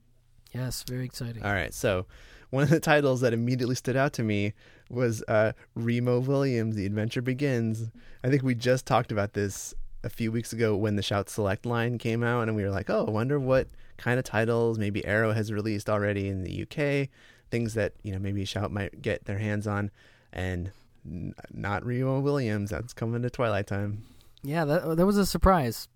[0.54, 1.44] Yes, very exciting.
[1.44, 2.06] All right, so
[2.52, 4.54] one of the titles that immediately stood out to me
[4.90, 7.92] was uh, Remo Williams, The Adventure Begins.
[8.24, 11.66] I think we just talked about this a few weeks ago when the Shout Select
[11.66, 15.06] line came out, and we were like, oh, I wonder what kind of titles maybe
[15.06, 17.10] Arrow has released already in the UK,
[17.52, 19.92] things that, you know, maybe Shout might get their hands on,
[20.32, 20.72] and
[21.06, 22.70] n- not Remo Williams.
[22.70, 24.04] That's coming to Twilight Time.
[24.42, 25.88] Yeah, that that was a surprise.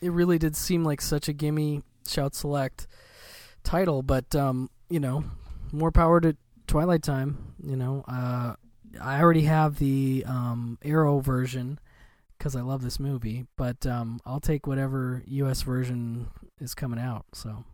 [0.00, 2.86] It really did seem like such a gimme shout select
[3.62, 5.24] title, but um, you know,
[5.70, 7.54] more power to Twilight Time.
[7.62, 8.54] You know, uh,
[9.00, 11.78] I already have the um, Arrow version
[12.42, 15.62] because I love this movie, but um, I'll take whatever U.S.
[15.62, 16.26] version
[16.60, 17.24] is coming out.
[17.32, 17.64] So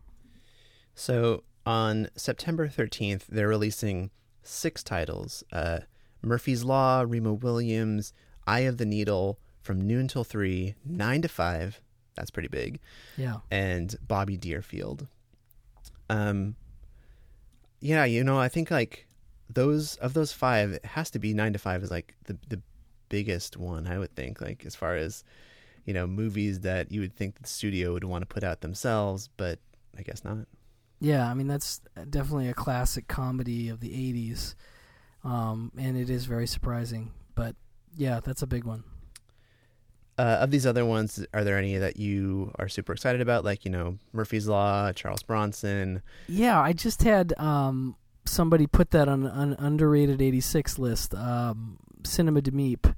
[0.93, 4.11] So on September 13th, they're releasing
[4.43, 5.79] six titles uh,
[6.21, 8.13] Murphy's Law, Remo Williams,
[8.45, 11.81] Eye of the Needle, From Noon Till 3, 9 to 5.
[12.15, 12.79] That's pretty big.
[13.17, 15.07] yeah, And Bobby Deerfield.
[16.11, 16.55] Um,
[17.79, 19.07] yeah, you know, I think like
[19.49, 22.61] those of those five, it has to be 9 to 5 is like the, the
[23.09, 25.23] biggest one, I would think, like as far as,
[25.85, 29.29] you know, movies that you would think the studio would want to put out themselves,
[29.37, 29.59] but
[29.97, 30.37] I guess not.
[30.99, 31.29] yeah.
[31.29, 34.55] I mean, that's definitely a classic comedy of the '80s,
[35.23, 37.11] um, and it is very surprising.
[37.35, 37.55] But
[37.95, 38.83] yeah, that's a big one.
[40.17, 43.45] Uh, of these other ones, are there any that you are super excited about?
[43.45, 46.01] Like, you know, Murphy's Law, Charles Bronson.
[46.27, 47.95] Yeah, I just had um,
[48.25, 51.15] somebody put that on an underrated 86 list.
[51.15, 52.93] Um, Cinema de Meep.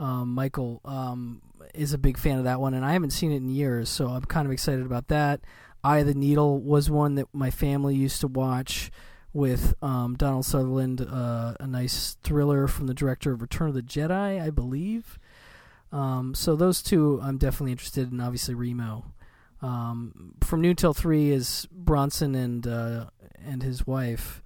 [0.00, 1.42] Um, Michael um,
[1.74, 4.08] is a big fan of that one, and I haven't seen it in years, so
[4.08, 5.40] I'm kind of excited about that.
[5.84, 8.90] Eye of the Needle was one that my family used to watch
[9.34, 13.82] with um, Donald Sutherland, uh, a nice thriller from the director of Return of the
[13.82, 15.18] Jedi, I believe.
[15.92, 18.20] Um, so those two I'm definitely interested in.
[18.20, 19.04] Obviously Remo.
[19.62, 23.06] Um, from noon till three is Bronson and uh,
[23.44, 24.42] and his wife,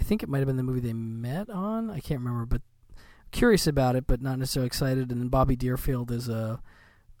[0.00, 1.90] I think it might have been the movie they met on.
[1.90, 2.62] I can't remember, but
[3.36, 5.12] curious about it, but not necessarily excited.
[5.12, 6.60] And then Bobby Deerfield is a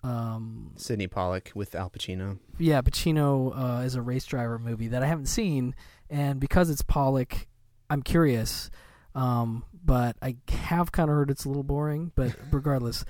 [0.02, 2.38] um, Sydney Pollack with Al Pacino.
[2.58, 5.74] yeah, Pacino uh, is a race driver movie that I haven't seen,
[6.08, 7.46] and because it's Pollack,
[7.90, 8.70] I'm curious.
[9.14, 12.12] Um, but I have kind of heard it's a little boring.
[12.14, 13.04] But regardless,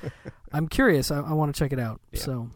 [0.52, 1.10] I'm curious.
[1.10, 2.00] I, I want to check it out.
[2.12, 2.20] Yeah.
[2.20, 2.50] So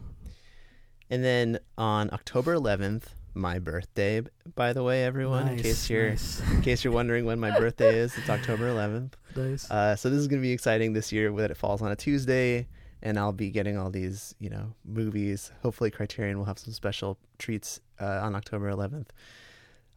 [1.09, 4.21] And then on October 11th, my birthday,
[4.55, 7.97] by the way, everyone, in case you're nice, in case you're wondering when my birthday
[7.97, 9.13] is, it's October 11th.
[9.35, 9.69] nice.
[9.71, 11.95] Uh, so this is going to be exciting this year that it falls on a
[11.95, 12.67] Tuesday,
[13.01, 15.51] and I'll be getting all these, you know, movies.
[15.63, 19.07] Hopefully, Criterion will have some special treats uh, on October 11th.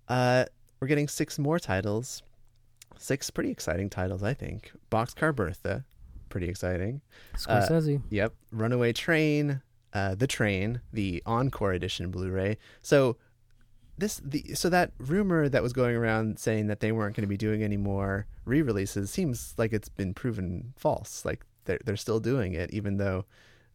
[0.08, 0.44] Uh,
[0.80, 2.22] we're getting six more titles,
[2.98, 4.72] six pretty exciting titles, I think.
[4.90, 5.84] Boxcar Bertha,
[6.28, 7.00] pretty exciting.
[7.36, 8.02] Scorsese.
[8.10, 9.62] Yep, Runaway Train,
[9.94, 12.58] uh, the Train, the Encore Edition Blu-ray.
[12.82, 13.16] So
[13.96, 17.28] this the so that rumor that was going around saying that they weren't going to
[17.28, 21.24] be doing any more re-releases seems like it's been proven false.
[21.24, 23.24] Like they're they're still doing it, even though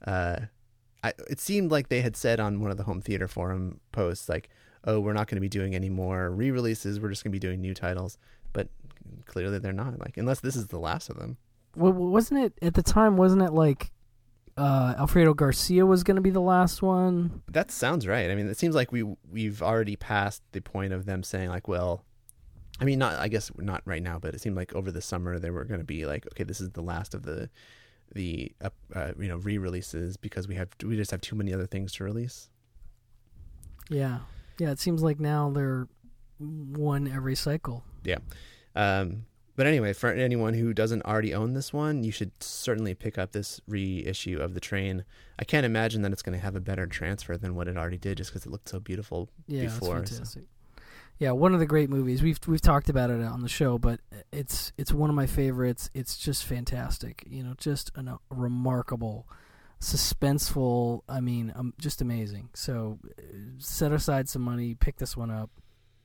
[0.05, 0.39] uh,
[1.03, 4.27] I, it seemed like they had said on one of the home theater forum posts
[4.27, 4.49] like,
[4.83, 6.99] "Oh, we're not going to be doing any more re-releases.
[6.99, 8.17] We're just going to be doing new titles."
[8.51, 8.67] But
[9.25, 9.99] clearly they're not.
[9.99, 11.37] Like unless this is the last of them.
[11.75, 13.15] Well, wasn't it at the time?
[13.15, 13.91] Wasn't it like
[14.59, 17.41] uh, Alfredo Garcia was going to be the last one?
[17.49, 18.29] That sounds right.
[18.29, 21.67] I mean, it seems like we we've already passed the point of them saying like,
[21.67, 22.03] well,
[22.79, 25.39] I mean, not I guess not right now, but it seemed like over the summer
[25.39, 27.49] they were going to be like, okay, this is the last of the
[28.13, 31.67] the uh, uh, you know re-releases because we have we just have too many other
[31.67, 32.49] things to release.
[33.89, 34.19] Yeah,
[34.59, 34.71] yeah.
[34.71, 35.87] It seems like now they're
[36.37, 37.83] one every cycle.
[38.03, 38.17] Yeah.
[38.75, 39.25] Um,
[39.59, 43.33] but anyway, for anyone who doesn't already own this one, you should certainly pick up
[43.33, 45.03] this reissue of the train.
[45.37, 47.97] I can't imagine that it's going to have a better transfer than what it already
[47.97, 50.05] did, just because it looked so beautiful Yeah, before.
[50.05, 50.43] so- fantastic.
[51.17, 52.23] Yeah, one of the great movies.
[52.23, 53.99] We've we've talked about it on the show, but
[54.31, 55.89] it's it's one of my favorites.
[55.93, 57.25] It's just fantastic.
[57.29, 59.27] You know, just an, a remarkable,
[59.81, 61.01] suspenseful.
[61.09, 62.49] I mean, um, just amazing.
[62.53, 63.21] So, uh,
[63.57, 65.49] set aside some money, pick this one up.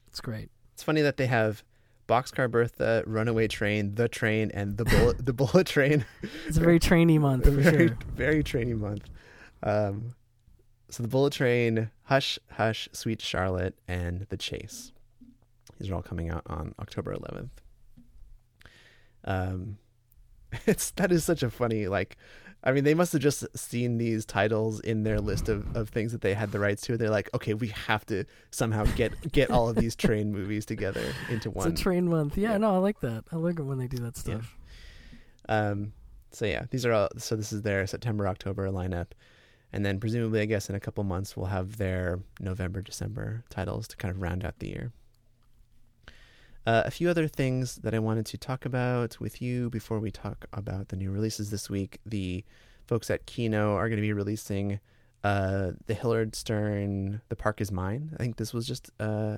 [0.09, 0.51] It's great.
[0.73, 1.63] It's funny that they have
[2.07, 6.05] Boxcar Bertha, Runaway Train, The Train, and the Bullet, the Bullet Train.
[6.47, 7.99] It's a very trainy month for very, sure.
[8.15, 9.09] very training month.
[9.63, 10.15] Um,
[10.91, 14.93] so the Bullet Train, Hush, Hush, Sweet Charlotte, and The Chase.
[15.79, 17.51] These are all coming out on October 11th.
[19.25, 19.79] Um,
[20.67, 22.17] it's that is such a funny like.
[22.67, 26.13] I mean, they must have just seen these titles in their list of, of things
[26.13, 26.97] that they had the rights to.
[26.97, 31.05] They're like, okay, we have to somehow get get all of these train movies together
[31.29, 31.69] into It's one.
[31.73, 32.39] a train month.
[32.39, 32.59] Yeah, Yeah.
[32.59, 33.25] no, I like that.
[33.31, 34.37] I like it when they do that Yeah.
[34.41, 34.57] stuff.
[35.49, 35.93] Um,
[36.31, 37.09] so yeah, these are all.
[37.19, 39.09] So this is their September October lineup,
[39.73, 43.87] and then presumably, I guess in a couple months we'll have their November December titles
[43.89, 44.93] to kind of round out the year.
[46.67, 50.11] Uh, a few other things that I wanted to talk about with you before we
[50.11, 51.99] talk about the new releases this week.
[52.07, 52.45] The
[52.87, 54.81] folks at Kino are going to be releasing
[55.23, 59.37] uh, the Hilliard Stern "The Park Is Mine." I think this was just uh,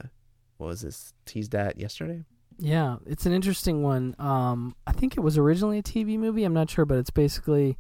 [0.59, 2.25] what was this teased at yesterday?
[2.59, 4.15] Yeah, it's an interesting one.
[4.19, 6.45] Um, I think it was originally a TV movie.
[6.45, 7.77] I'm not sure, but it's basically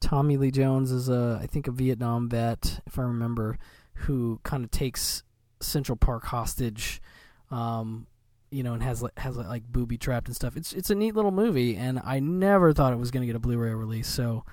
[0.00, 3.58] Tommy Lee Jones is a, I think, a Vietnam vet, if I remember,
[3.94, 5.24] who kind of takes
[5.60, 7.02] Central Park hostage,
[7.50, 8.06] um,
[8.50, 10.56] you know, and has like, has like booby trapped and stuff.
[10.56, 13.36] It's it's a neat little movie, and I never thought it was going to get
[13.36, 14.06] a Blu-ray release.
[14.08, 14.44] So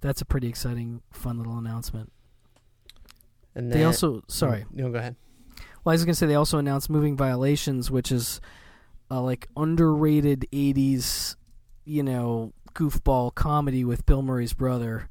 [0.00, 2.12] that's a pretty exciting, fun little announcement.
[3.54, 5.16] And They also, sorry, no, go ahead.
[5.84, 8.40] well, I was gonna say they also announced Moving Violations, which is
[9.10, 11.34] uh, like underrated '80s,
[11.84, 15.08] you know, goofball comedy with Bill Murray's brother,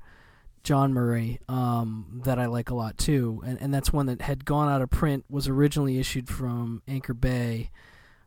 [0.64, 4.46] John Murray, um, that I like a lot too, and and that's one that had
[4.46, 7.72] gone out of print, was originally issued from Anchor Bay,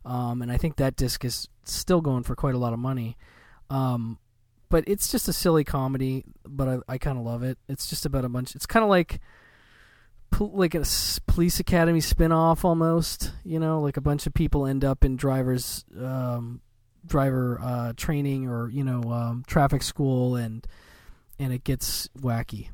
[0.05, 3.17] um, and I think that disc is still going for quite a lot of money.
[3.71, 4.19] Um,
[4.69, 7.59] but it's just a silly comedy, but I, I kind of love it.
[7.69, 8.55] It's just about a bunch.
[8.55, 9.21] It's kind of like
[10.41, 10.85] like a
[11.27, 15.85] police academy spin-off almost you know like a bunch of people end up in drivers
[16.01, 16.61] um,
[17.07, 20.67] driver uh, training or you know um, traffic school and
[21.39, 22.71] and it gets wacky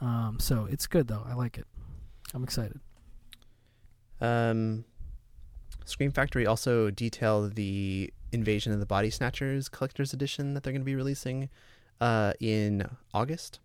[0.00, 1.66] um, so it's good though i like it
[2.32, 2.80] i'm excited
[4.20, 4.84] Um,
[5.84, 10.80] Scream Factory also detail the Invasion of the Body Snatchers collector's edition that they're going
[10.80, 11.48] to be releasing
[12.00, 13.60] uh, in August.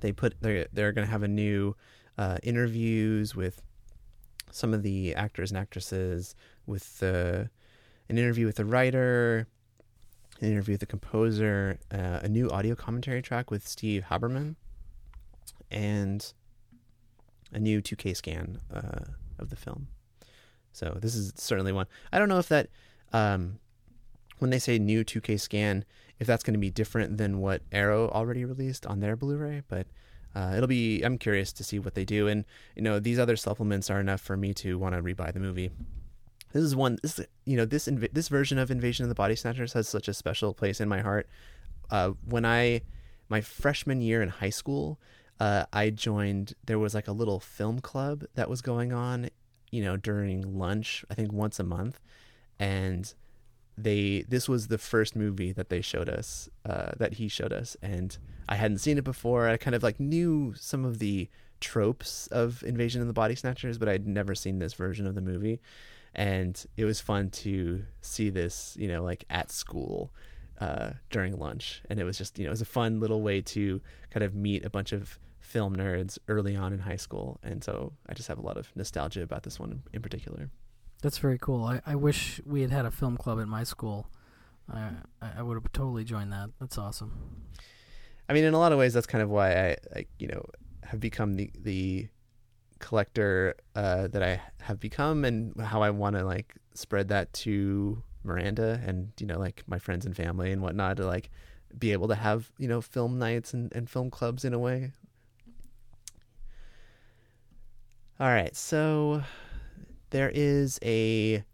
[0.00, 1.76] They put they're they're going to have a new
[2.16, 3.62] uh, interviews with
[4.50, 6.34] some of the actors and actresses,
[6.66, 7.50] with the
[8.08, 9.46] an interview with the writer,
[10.40, 14.56] an interview with the composer, uh, a new audio commentary track with Steve Haberman,
[15.70, 16.32] and
[17.52, 19.04] a new 2K scan uh,
[19.38, 19.88] of the film.
[20.78, 21.86] So this is certainly one.
[22.12, 22.68] I don't know if that.
[23.12, 23.58] um,
[24.38, 25.84] when they say new 2K scan,
[26.20, 29.86] if that's going to be different than what Arrow already released on their Blu-ray, but
[30.34, 31.02] uh, it'll be.
[31.02, 32.44] I'm curious to see what they do, and
[32.76, 35.70] you know these other supplements are enough for me to want to rebuy the movie.
[36.52, 36.98] This is one.
[37.02, 40.06] This you know this inv- this version of Invasion of the Body Snatchers has such
[40.06, 41.26] a special place in my heart.
[41.90, 42.82] Uh, when I
[43.28, 45.00] my freshman year in high school,
[45.40, 46.54] uh, I joined.
[46.66, 49.30] There was like a little film club that was going on,
[49.70, 51.04] you know, during lunch.
[51.10, 52.00] I think once a month,
[52.58, 53.12] and
[53.78, 57.76] they this was the first movie that they showed us uh, that he showed us.
[57.80, 58.16] And
[58.48, 59.48] i hadn't seen it before.
[59.48, 61.28] I kind of like knew some of the
[61.60, 65.20] tropes of invasion of the body snatchers but i'd never seen this version of the
[65.20, 65.60] movie.
[66.14, 70.10] And it was fun to see this you know like at school
[70.60, 71.82] uh, during lunch.
[71.88, 74.34] And it was just you know it was a fun little way to kind of
[74.34, 78.28] meet a bunch of film nerds early on in high school and so i just
[78.28, 80.50] have a lot of nostalgia about this one in particular
[81.02, 81.64] That's very cool.
[81.64, 84.08] I, I wish we had had a film club at my school.
[84.68, 84.90] I
[85.38, 86.50] I would have totally joined that.
[86.60, 87.12] That's awesome.
[88.28, 90.42] I mean, in a lot of ways, that's kind of why I, I you know,
[90.90, 92.08] have become the the
[92.80, 98.02] collector uh, that I have become, and how I want to like spread that to
[98.24, 101.30] Miranda and you know, like my friends and family and whatnot to like
[101.78, 104.90] be able to have you know film nights and, and film clubs in a way.
[108.20, 109.22] All right, so
[110.10, 111.44] there is a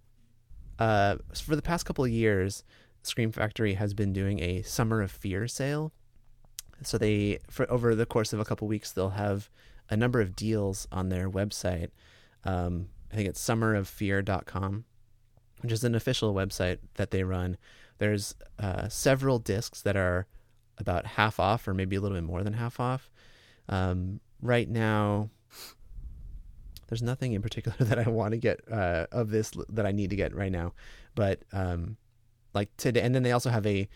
[0.78, 2.64] uh, for the past couple of years,
[3.02, 5.92] Scream Factory has been doing a Summer of Fear sale.
[6.82, 9.50] So they, for over the course of a couple weeks, they'll have
[9.90, 11.90] a number of deals on their website.
[12.44, 14.84] Um, I think it's summeroffear.com,
[15.60, 17.58] which is an official website that they run.
[17.98, 20.26] There's uh, several discs that are
[20.78, 23.10] about half off, or maybe a little bit more than half off.
[23.68, 25.28] Um, right now,
[26.94, 30.10] there's nothing in particular that I want to get uh, of this that I need
[30.10, 30.74] to get right now,
[31.16, 31.96] but um,
[32.54, 33.88] like today, and then they also have a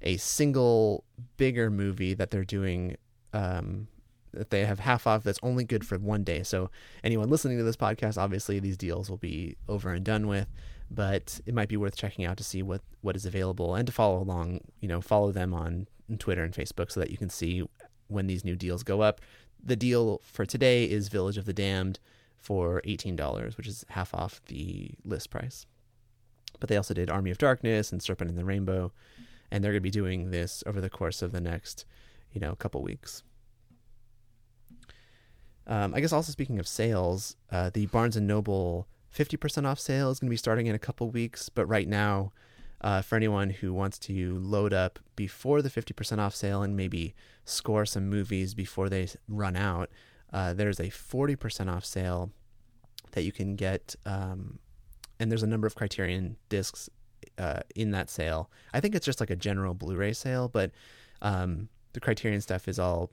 [0.00, 1.04] a single
[1.36, 2.96] bigger movie that they're doing
[3.34, 3.88] um,
[4.32, 6.42] that they have half off that's only good for one day.
[6.42, 6.70] So
[7.04, 10.46] anyone listening to this podcast, obviously these deals will be over and done with,
[10.90, 13.92] but it might be worth checking out to see what what is available and to
[13.92, 14.62] follow along.
[14.80, 15.86] You know, follow them on
[16.18, 17.68] Twitter and Facebook so that you can see
[18.06, 19.20] when these new deals go up.
[19.62, 21.98] The deal for today is Village of the Damned
[22.38, 25.66] for $18, which is half off the list price.
[26.60, 28.92] But they also did Army of Darkness and Serpent in the Rainbow,
[29.50, 31.84] and they're going to be doing this over the course of the next,
[32.32, 33.22] you know, couple weeks.
[35.66, 40.10] Um, I guess also speaking of sales, uh, the Barnes and Noble 50% off sale
[40.10, 42.32] is going to be starting in a couple weeks, but right now,
[42.80, 47.14] uh, for anyone who wants to load up before the 50% off sale and maybe
[47.44, 49.90] score some movies before they run out,
[50.32, 52.30] uh, there's a 40% off sale
[53.12, 53.94] that you can get.
[54.04, 54.58] Um,
[55.18, 56.88] and there's a number of Criterion discs
[57.38, 58.50] uh, in that sale.
[58.72, 60.70] I think it's just like a general Blu ray sale, but
[61.22, 63.10] um, the Criterion stuff is all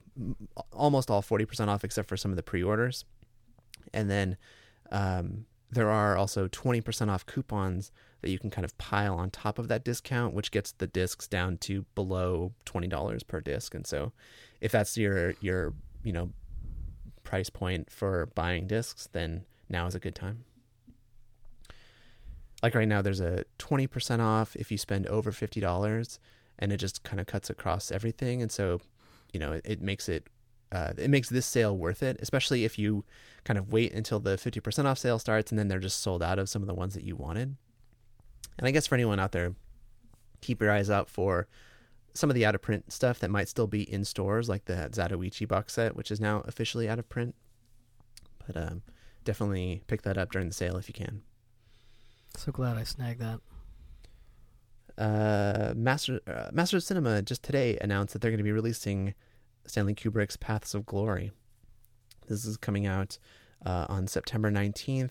[0.72, 3.04] almost all 40% off except for some of the pre orders.
[3.92, 4.36] And then
[4.92, 7.90] um, there are also 20% off coupons
[8.22, 11.26] that you can kind of pile on top of that discount, which gets the discs
[11.26, 13.74] down to below $20 per disc.
[13.74, 14.12] And so
[14.60, 16.30] if that's your, your, you know,
[17.26, 20.44] price point for buying discs, then now is a good time.
[22.62, 26.18] Like right now, there's a 20% off if you spend over $50,
[26.58, 28.40] and it just kind of cuts across everything.
[28.40, 28.80] And so,
[29.32, 30.26] you know, it, it makes it
[30.72, 33.04] uh, it makes this sale worth it, especially if you
[33.44, 36.40] kind of wait until the 50% off sale starts and then they're just sold out
[36.40, 37.56] of some of the ones that you wanted.
[38.58, 39.54] And I guess for anyone out there,
[40.40, 41.46] keep your eyes out for
[42.16, 44.88] some of the out of print stuff that might still be in stores, like the
[44.92, 47.34] Zatoichi box set, which is now officially out of print.
[48.46, 48.82] But um,
[49.24, 51.22] definitely pick that up during the sale if you can.
[52.36, 53.40] So glad I snagged that.
[54.98, 59.14] Uh, Master uh, Master of Cinema just today announced that they're going to be releasing
[59.66, 61.32] Stanley Kubrick's Paths of Glory.
[62.28, 63.18] This is coming out
[63.64, 65.10] uh, on September 19th,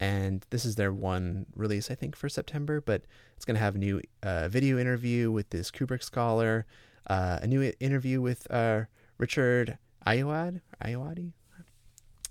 [0.00, 2.80] and this is their one release, I think, for September.
[2.80, 3.02] But
[3.36, 6.66] it's going to have a new uh, video interview with this Kubrick scholar,
[7.06, 8.82] uh, a new interview with uh,
[9.18, 10.60] Richard Ayoade.
[10.84, 11.32] Ayoade.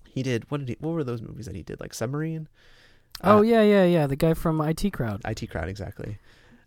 [0.10, 0.78] He did what did he?
[0.80, 1.80] What were those movies that he did?
[1.80, 2.48] Like Submarine.
[3.22, 4.08] Oh yeah, yeah, yeah.
[4.08, 5.22] The guy from IT Crowd.
[5.26, 6.18] IT Crowd, exactly.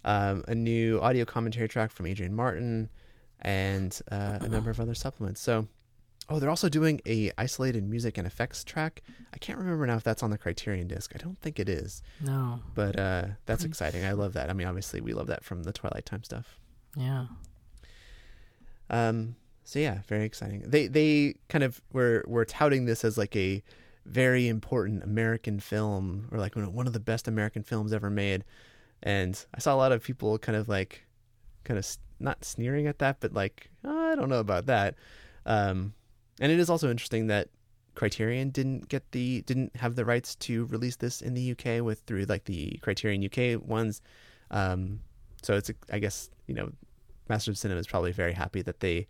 [0.05, 2.89] Um, a new audio commentary track from Adrian Martin,
[3.41, 5.41] and uh, a number of other supplements.
[5.41, 5.67] So,
[6.29, 9.03] oh, they're also doing a isolated music and effects track.
[9.33, 11.13] I can't remember now if that's on the Criterion disc.
[11.15, 12.61] I don't think it is, No.
[12.75, 14.05] but uh, that's Pretty- exciting.
[14.05, 14.51] I love that.
[14.51, 16.59] I mean, obviously, we love that from the Twilight Time stuff.
[16.97, 17.27] Yeah.
[18.89, 20.63] Um, so yeah, very exciting.
[20.67, 23.63] They they kind of were were touting this as like a
[24.05, 28.45] very important American film or like one of the best American films ever made.
[29.03, 31.05] and I saw a lot of people kind of like,
[31.65, 31.87] kind of
[32.21, 34.95] not sneering at that, but like "Oh, I don't know about that.
[35.45, 35.93] Um,
[36.41, 37.49] and it is also interesting that
[37.95, 42.01] Criterion didn't get the didn't have the rights to release this in the UK with
[42.01, 44.03] through like the Criterion UK ones.
[44.51, 45.01] Um,
[45.43, 46.71] so it's I guess you know,
[47.29, 49.07] Master of Cinema is probably very happy that they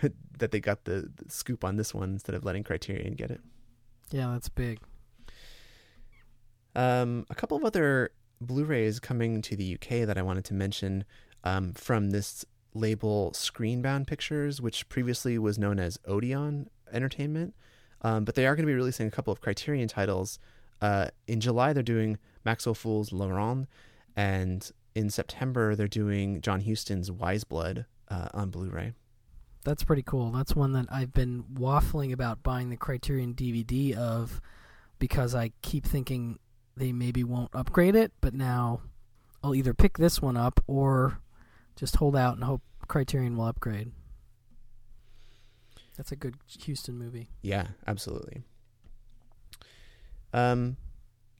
[0.38, 3.40] that they got the, the scoop on this one instead of letting Criterion get it.
[4.10, 4.78] Yeah, that's big.
[6.74, 11.04] Um, a couple of other Blu-rays coming to the UK that I wanted to mention
[11.44, 12.44] um, from this
[12.74, 17.54] label Screenbound Pictures, which previously was known as Odeon Entertainment.
[18.02, 20.38] Um, but they are going to be releasing a couple of Criterion titles.
[20.80, 23.68] Uh, in July, they're doing Max Ophüls' Laurent,
[24.16, 28.92] and in September, they're doing John Huston's Wise Blood uh, on Blu-ray.
[29.64, 30.30] That's pretty cool.
[30.30, 34.40] That's one that I've been waffling about buying the Criterion DVD of
[34.98, 36.38] because I keep thinking
[36.76, 38.80] they maybe won't upgrade it, but now
[39.44, 41.18] I'll either pick this one up or
[41.80, 43.90] just hold out and hope Criterion will upgrade.
[45.96, 46.34] That's a good
[46.66, 47.30] Huston movie.
[47.40, 48.42] Yeah, absolutely.
[50.34, 50.76] Um,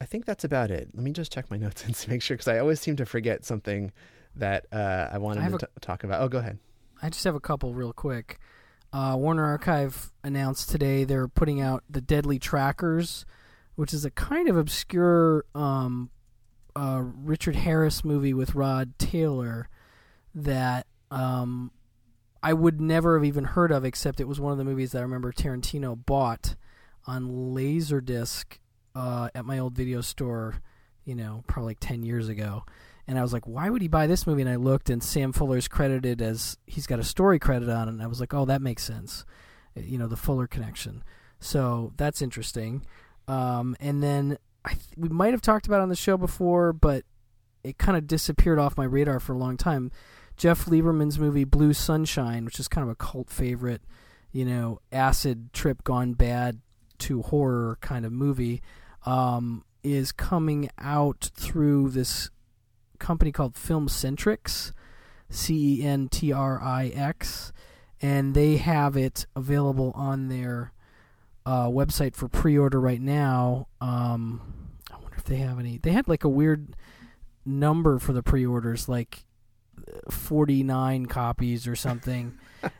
[0.01, 0.88] I think that's about it.
[0.95, 3.45] Let me just check my notes and make sure because I always seem to forget
[3.45, 3.93] something
[4.36, 6.22] that uh, I wanted I to a- t- talk about.
[6.22, 6.59] Oh, go ahead.
[7.03, 8.38] I just have a couple real quick.
[8.93, 13.26] Uh, Warner Archive announced today they're putting out the Deadly Trackers,
[13.74, 16.11] which is a kind of obscure um,
[16.74, 19.68] uh, Richard Harris movie with Rod Taylor
[20.34, 21.70] that um,
[22.42, 24.98] I would never have even heard of, except it was one of the movies that
[24.98, 26.54] I remember Tarantino bought
[27.06, 28.58] on Laserdisc
[28.94, 30.62] uh, at my old video store,
[31.04, 32.64] you know, probably like 10 years ago.
[33.06, 34.42] And I was like, why would he buy this movie?
[34.42, 37.92] And I looked, and Sam Fuller's credited as he's got a story credit on it.
[37.92, 39.24] And I was like, oh, that makes sense.
[39.76, 41.02] Uh, You know, the Fuller connection.
[41.40, 42.84] So that's interesting.
[43.26, 47.04] Um, and then th- we might have talked about on the show before, but
[47.64, 49.90] it kind of disappeared off my radar for a long time.
[50.41, 53.82] Jeff Lieberman's movie Blue Sunshine, which is kind of a cult favorite,
[54.32, 56.62] you know, acid trip gone bad
[57.01, 58.62] to horror kind of movie,
[59.05, 62.30] um, is coming out through this
[62.99, 64.72] company called Filmcentrix,
[65.28, 67.53] C E N T R I X,
[68.01, 70.72] and they have it available on their
[71.45, 73.68] uh, website for pre-order right now.
[73.78, 74.41] Um,
[74.91, 75.76] I wonder if they have any.
[75.76, 76.76] They had like a weird
[77.45, 79.26] number for the pre-orders, like
[80.10, 82.38] 49 copies or something.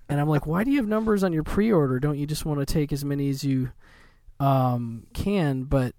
[0.09, 1.99] and I'm like, why do you have numbers on your pre-order?
[2.01, 3.71] Don't you just want to take as many as you
[4.39, 5.65] um, can?
[5.65, 5.95] But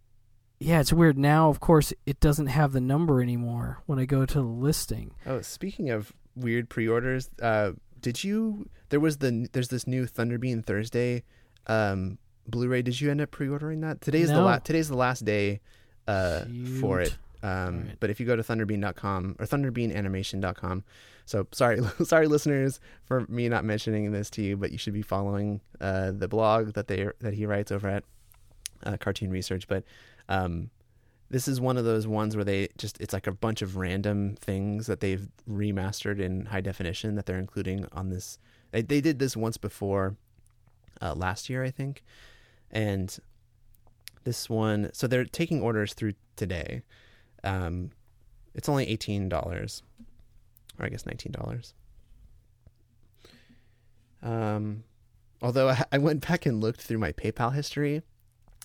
[0.59, 1.17] yeah, it's weird.
[1.17, 5.15] Now, of course, it doesn't have the number anymore when I go to the listing.
[5.25, 8.69] Oh, speaking of weird pre-orders, uh, did you?
[8.89, 11.23] There was the there's this new Thunderbean Thursday
[11.67, 12.81] um, Blu-ray.
[12.81, 14.01] Did you end up pre-ordering that?
[14.01, 14.45] Today's the No.
[14.45, 15.61] la- today's the last day
[16.07, 16.45] uh,
[16.79, 17.17] for it.
[17.43, 17.99] Um, Alright.
[17.99, 20.83] But if you go to thunderbean.com or thunderbeananimation.com,
[21.25, 25.01] so sorry, sorry, listeners, for me not mentioning this to you, but you should be
[25.01, 28.03] following uh, the blog that they that he writes over at
[28.83, 29.67] uh, Cartoon Research.
[29.67, 29.83] But
[30.29, 30.69] um,
[31.29, 34.35] this is one of those ones where they just it's like a bunch of random
[34.35, 38.37] things that they've remastered in high definition that they're including on this.
[38.71, 40.15] They they did this once before,
[41.01, 42.03] uh, last year I think,
[42.69, 43.17] and
[44.23, 44.89] this one.
[44.93, 46.83] So they're taking orders through today.
[47.43, 47.91] Um,
[48.53, 49.83] it's only eighteen dollars,
[50.79, 51.73] or I guess nineteen dollars.
[54.21, 54.83] Um,
[55.41, 58.01] although I, I went back and looked through my PayPal history,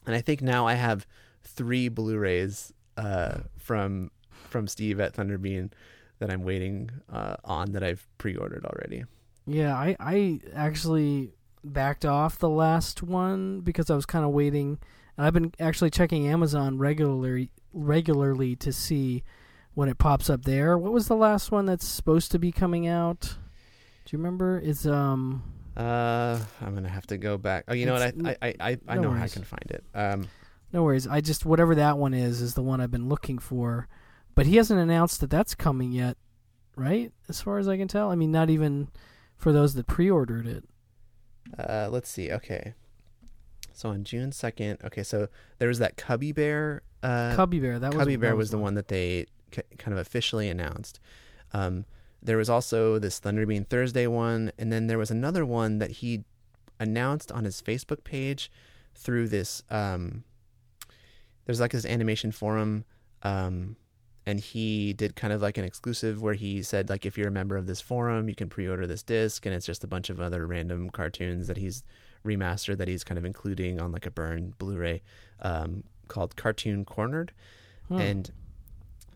[0.07, 1.07] and I think now I have
[1.43, 5.73] three Blu-rays uh, from from Steve at Thunderbean
[6.19, 9.05] that I'm waiting uh, on that I've pre-ordered already.
[9.47, 14.79] Yeah, I, I actually backed off the last one because I was kind of waiting,
[15.17, 19.23] and I've been actually checking Amazon regularly regularly to see
[19.75, 20.79] when it pops up there.
[20.79, 23.21] What was the last one that's supposed to be coming out?
[23.21, 24.59] Do you remember?
[24.59, 25.43] It's um
[25.77, 27.65] Uh, I'm gonna have to go back.
[27.69, 28.03] Oh, you know what?
[28.03, 29.85] I I I, I, no know how I can find it.
[29.95, 30.29] Um,
[30.73, 31.07] no worries.
[31.07, 33.89] I just whatever that one is is the one I've been looking for,
[34.35, 36.17] but he hasn't announced that that's coming yet,
[36.77, 37.13] right?
[37.29, 38.11] As far as I can tell.
[38.11, 38.89] I mean, not even
[39.37, 40.65] for those that pre-ordered it.
[41.59, 42.33] Uh, let's see.
[42.33, 42.75] Okay.
[43.77, 45.03] So on June second, okay.
[45.03, 46.83] So there was that Cubby Bear.
[47.03, 47.79] Uh, Cubby Bear.
[47.79, 50.99] That was Cubby that Bear was the one that they k- kind of officially announced.
[51.53, 51.85] Um,
[52.23, 56.25] there was also this Thunderbean Thursday one, and then there was another one that he
[56.81, 58.51] announced on his Facebook page
[58.95, 59.63] through this.
[59.71, 60.25] Um,
[61.45, 62.85] there's like this animation forum,
[63.23, 63.77] um,
[64.25, 67.33] and he did kind of like an exclusive where he said like if you're a
[67.33, 70.19] member of this forum, you can pre-order this disc, and it's just a bunch of
[70.21, 71.85] other random cartoons that he's
[72.27, 75.03] remastered that he's kind of including on like a burn Blu-ray
[75.41, 77.33] um, called Cartoon Cornered
[77.91, 78.31] and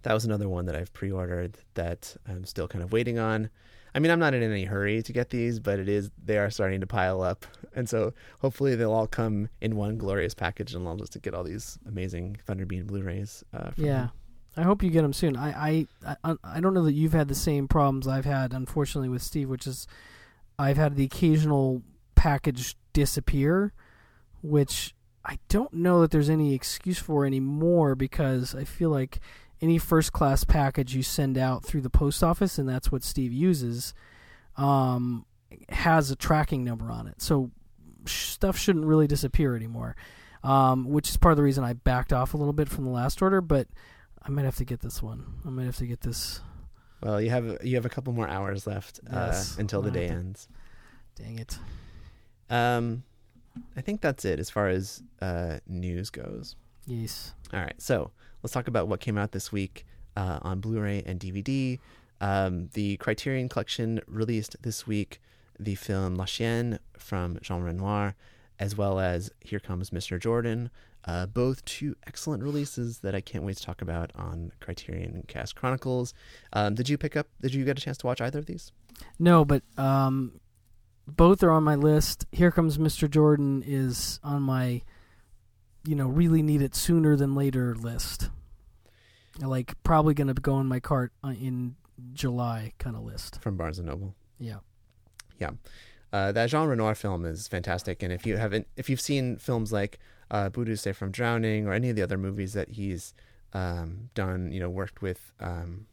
[0.03, 3.51] that was another one that I've pre-ordered that I'm still kind of waiting on.
[3.95, 6.49] I mean, I'm not in any hurry to get these, but it is they are
[6.51, 7.45] starting to pile up,
[7.75, 11.43] and so hopefully they'll all come in one glorious package, and I'll just get all
[11.43, 13.45] these amazing Thunderbean Blu-rays.
[13.53, 13.93] Uh, Yeah.
[13.93, 14.11] them.
[14.57, 15.37] I hope you get them soon.
[15.37, 19.09] I, I I I don't know that you've had the same problems I've had, unfortunately,
[19.09, 19.87] with Steve, which is
[20.59, 21.83] I've had the occasional
[22.15, 23.73] package disappear,
[24.43, 29.21] which I don't know that there's any excuse for anymore because I feel like
[29.61, 33.33] any first class package you send out through the post office, and that's what Steve
[33.33, 33.93] uses,
[34.57, 35.27] um,
[35.69, 37.21] has a tracking number on it.
[37.21, 37.51] So
[38.07, 39.97] stuff shouldn't really disappear anymore,
[40.43, 42.91] um, which is part of the reason I backed off a little bit from the
[42.91, 43.69] last order, but.
[44.23, 45.25] I might have to get this one.
[45.47, 46.43] I might have to get this.
[47.03, 49.57] Well, you have you have a couple more hours left Yes.
[49.57, 50.47] uh, until the day to- ends.
[51.17, 51.59] Dang it.
[52.51, 53.05] Um,
[53.77, 56.57] I think that's it as far as uh, news goes.
[56.87, 57.35] Yes.
[57.53, 58.11] All right, so
[58.43, 59.87] let's talk about what came out this week
[60.17, 61.79] uh, on Blu-ray and DVD.
[62.21, 65.21] Um, the Criterion Collection released this week
[65.59, 68.15] the film La Chienne from Jean Renoir,
[68.59, 70.19] as well as Here Comes Mr.
[70.19, 70.71] Jordan.
[71.05, 75.57] Uh, both two excellent releases that I can't wait to talk about on Criterion Cast
[75.57, 76.13] Chronicles.
[76.53, 77.27] Um, did you pick up?
[77.41, 78.71] Did you get a chance to watch either of these?
[79.19, 80.41] No, but um,
[81.17, 82.27] both are on my list.
[82.33, 83.09] Here comes Mr.
[83.09, 84.83] Jordan is on my,
[85.85, 88.31] you know, really need it sooner than later list.
[89.41, 91.77] Like probably going to go in my cart uh, in
[92.13, 93.41] July kind of list.
[93.41, 94.15] From Barnes and Noble.
[95.41, 95.51] Yeah.
[96.13, 99.73] Uh, that Jean Renoir film is fantastic, and if you haven't, if you've seen films
[99.73, 99.99] like
[100.31, 103.15] uh, Boudu Saved from Drowning or any of the other movies that he's
[103.53, 105.87] um, done, you know, worked with um,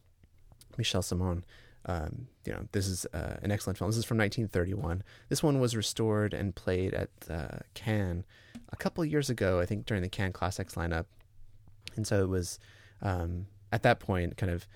[0.78, 1.46] Michel Simon,
[1.88, 3.90] um, you know, this is uh, an excellent film.
[3.90, 5.04] This is from 1931.
[5.30, 8.26] This one was restored and played at uh, Cannes
[8.70, 11.06] a couple years ago, I think, during the Cannes Classics lineup,
[11.96, 12.60] and so it was
[13.02, 14.68] um, at that point kind of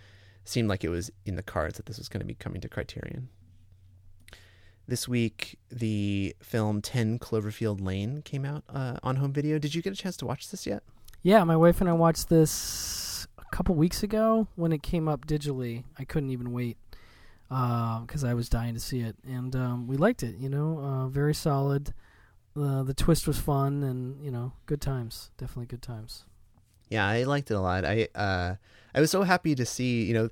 [0.43, 2.69] seemed like it was in the cards that this was going to be coming to
[2.69, 3.29] Criterion.
[4.87, 9.59] This week, the film 10 Cloverfield Lane came out uh, on home video.
[9.59, 10.83] Did you get a chance to watch this yet?
[11.21, 15.27] Yeah, my wife and I watched this a couple weeks ago when it came up
[15.27, 15.83] digitally.
[15.99, 16.77] I couldn't even wait
[17.51, 20.37] because I was dying to see it, and um, we liked it.
[20.37, 21.93] You know, uh, very solid.
[22.55, 25.31] Uh, the twist was fun, and you know, good times.
[25.37, 26.23] Definitely good times.
[26.89, 27.83] Yeah, I liked it a lot.
[27.83, 28.55] I uh,
[28.95, 30.29] I was so happy to see, you know,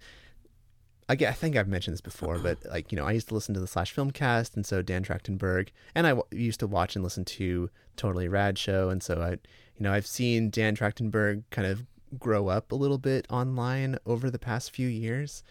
[1.09, 3.53] I, I think I've mentioned this before, but like, you know, I used to listen
[3.55, 7.03] to the Slash Filmcast, and so Dan Trachtenberg, and I w- used to watch and
[7.03, 11.67] listen to Totally Rad Show, and so I, you know, I've seen Dan Trachtenberg kind
[11.67, 11.86] of
[12.17, 15.43] grow up a little bit online over the past few years,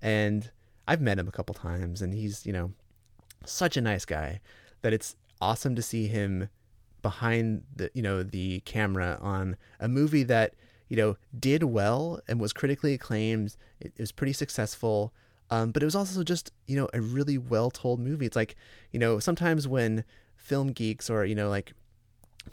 [0.00, 0.50] and
[0.86, 2.72] I've met him a couple times, and he's, you know,
[3.44, 4.40] such a nice guy
[4.82, 6.48] that it's awesome to see him
[7.02, 10.54] behind the you know the camera on a movie that
[10.88, 13.56] you know did well and was critically acclaimed.
[13.80, 15.12] It, it was pretty successful
[15.50, 18.26] um, but it was also just you know a really well told movie.
[18.26, 18.56] It's like
[18.92, 20.04] you know sometimes when
[20.36, 21.72] film geeks or you know like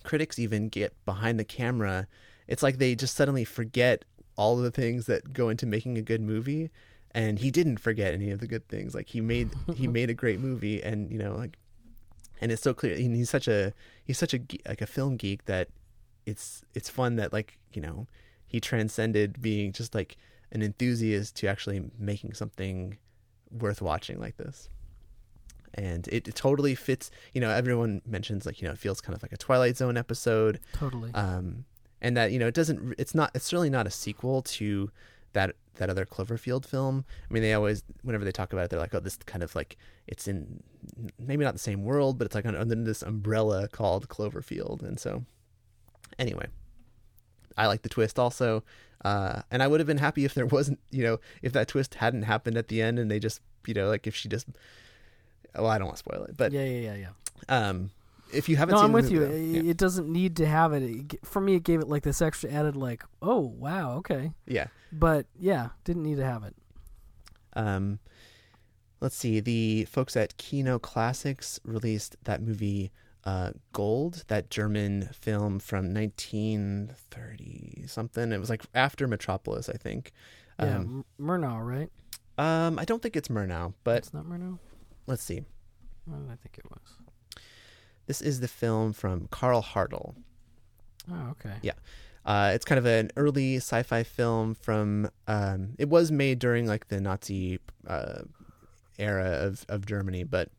[0.04, 2.08] critics even get behind the camera
[2.48, 4.04] it's like they just suddenly forget
[4.36, 6.72] all of the things that go into making a good movie
[7.14, 8.95] and he didn't forget any of the good things.
[8.95, 11.57] Like he made he made a great movie and you know like
[12.41, 15.45] and it's so clear and he's such a he's such a like a film geek
[15.45, 15.70] that
[16.26, 18.07] it's it's fun that like you know
[18.47, 20.18] he transcended being just like
[20.51, 22.97] an enthusiast to actually making something
[23.51, 24.70] worth watching like this.
[25.76, 29.16] And it, it totally fits you know everyone mentions like you know it feels kind
[29.16, 30.59] of like a twilight zone episode.
[30.74, 31.11] Totally.
[31.14, 31.66] um,
[32.01, 34.91] and that you know it doesn't it's not it's certainly not a sequel to
[35.32, 37.05] that that other Cloverfield film.
[37.30, 39.55] I mean, they always whenever they talk about it, they're like, oh, this kind of
[39.55, 40.61] like it's in
[41.19, 44.84] maybe not the same world, but it's like under, this umbrella called Cloverfield.
[44.84, 45.24] And so,
[46.19, 46.47] anyway,
[47.57, 48.63] I like the twist also,
[49.03, 51.95] uh, and I would have been happy if there wasn't you know if that twist
[51.95, 54.47] hadn't happened at the end and they just you know like if she just
[55.55, 56.95] well I don't want to spoil it, but yeah, yeah, yeah,
[57.49, 57.69] yeah.
[57.69, 57.91] um,
[58.34, 59.20] if you haven't No, seen I'm with you.
[59.20, 60.84] though, It, it doesn't need to have it.
[60.84, 61.26] it.
[61.26, 64.34] For me, it gave it like this extra added, like, oh wow, okay.
[64.48, 64.68] yeah.
[64.92, 66.56] But yeah, didn't need to have it.
[67.56, 68.00] Um,
[69.02, 69.40] let's see.
[69.40, 72.92] The folks at Kino Classics released that movie
[73.26, 78.32] uh, Gold, that German film from 1930 something.
[78.32, 80.12] It was like after Metropolis, I think.
[80.60, 81.90] Yeah, Um, Murnau, right?
[82.38, 84.60] um, I don't think it's Murnau, but it's not Murnau.
[85.08, 85.44] let's see.
[86.06, 86.98] What did I think it was?
[88.06, 90.16] This is the film from Karl Hartl.
[91.12, 91.56] Oh, okay.
[91.62, 91.74] Yeah.
[92.26, 95.10] Uh, it's kind of an early sci-fi film from.
[95.28, 98.22] Um, it was made during like the Nazi uh,
[98.97, 100.49] era of of Germany, but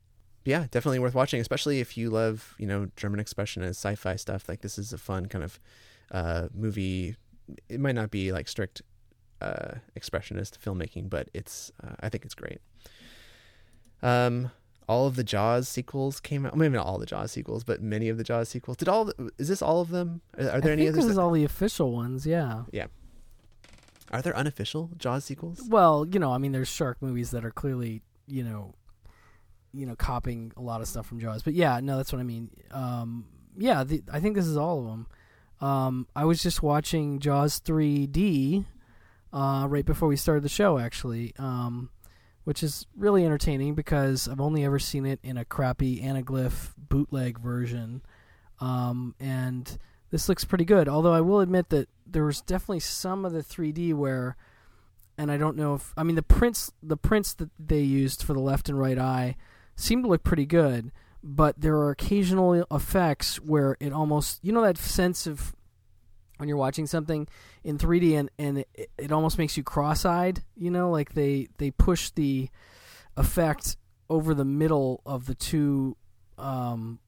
[0.45, 4.49] yeah, definitely worth watching, especially if you love you know German expressionist sci-fi stuff.
[4.49, 5.59] Like this is a fun kind of
[6.11, 7.17] uh, movie.
[7.69, 8.83] It might not be like strict
[9.41, 12.61] uh, expressionist filmmaking, but it's uh, I think it's great.
[14.03, 14.51] Um,
[14.89, 16.57] all of the Jaws sequels came out.
[16.57, 18.77] Maybe not all the Jaws sequels, but many of the Jaws sequels.
[18.77, 19.07] Did all?
[19.07, 20.21] The, is this all of them?
[20.39, 21.05] Are, are there I any think others?
[21.05, 22.27] this is that- all the official ones.
[22.27, 22.63] Yeah.
[22.73, 22.87] Yeah.
[24.13, 25.61] are there unofficial Jaws sequels?
[25.69, 28.75] Well, you know, I mean, there's shark movies that are clearly, you know,
[29.73, 31.43] you know, copying a lot of stuff from Jaws.
[31.43, 32.51] But yeah, no, that's what I mean.
[32.71, 33.27] Um,
[33.57, 35.07] yeah, the, I think this is all of them.
[35.61, 38.67] Um, I was just watching Jaws 3D
[39.33, 41.91] uh, right before we started the show, actually, um,
[42.45, 47.39] which is really entertaining because I've only ever seen it in a crappy anaglyph bootleg
[47.39, 48.03] version,
[48.61, 49.79] um, and
[50.11, 50.89] this looks pretty good.
[50.89, 54.37] Although I will admit that there was definitely some of the 3D where
[55.17, 58.33] and I don't know if I mean the prints the prints that they used for
[58.33, 59.37] the left and right eye
[59.77, 60.93] seem to look pretty good,
[61.23, 65.55] but there are occasional effects where it almost you know that sense of
[66.37, 67.29] when you're watching something
[67.63, 71.71] in 3D and and it, it almost makes you cross-eyed, you know, like they they
[71.71, 72.49] push the
[73.17, 73.77] effect
[74.11, 75.97] over the middle of the two
[76.37, 76.99] um,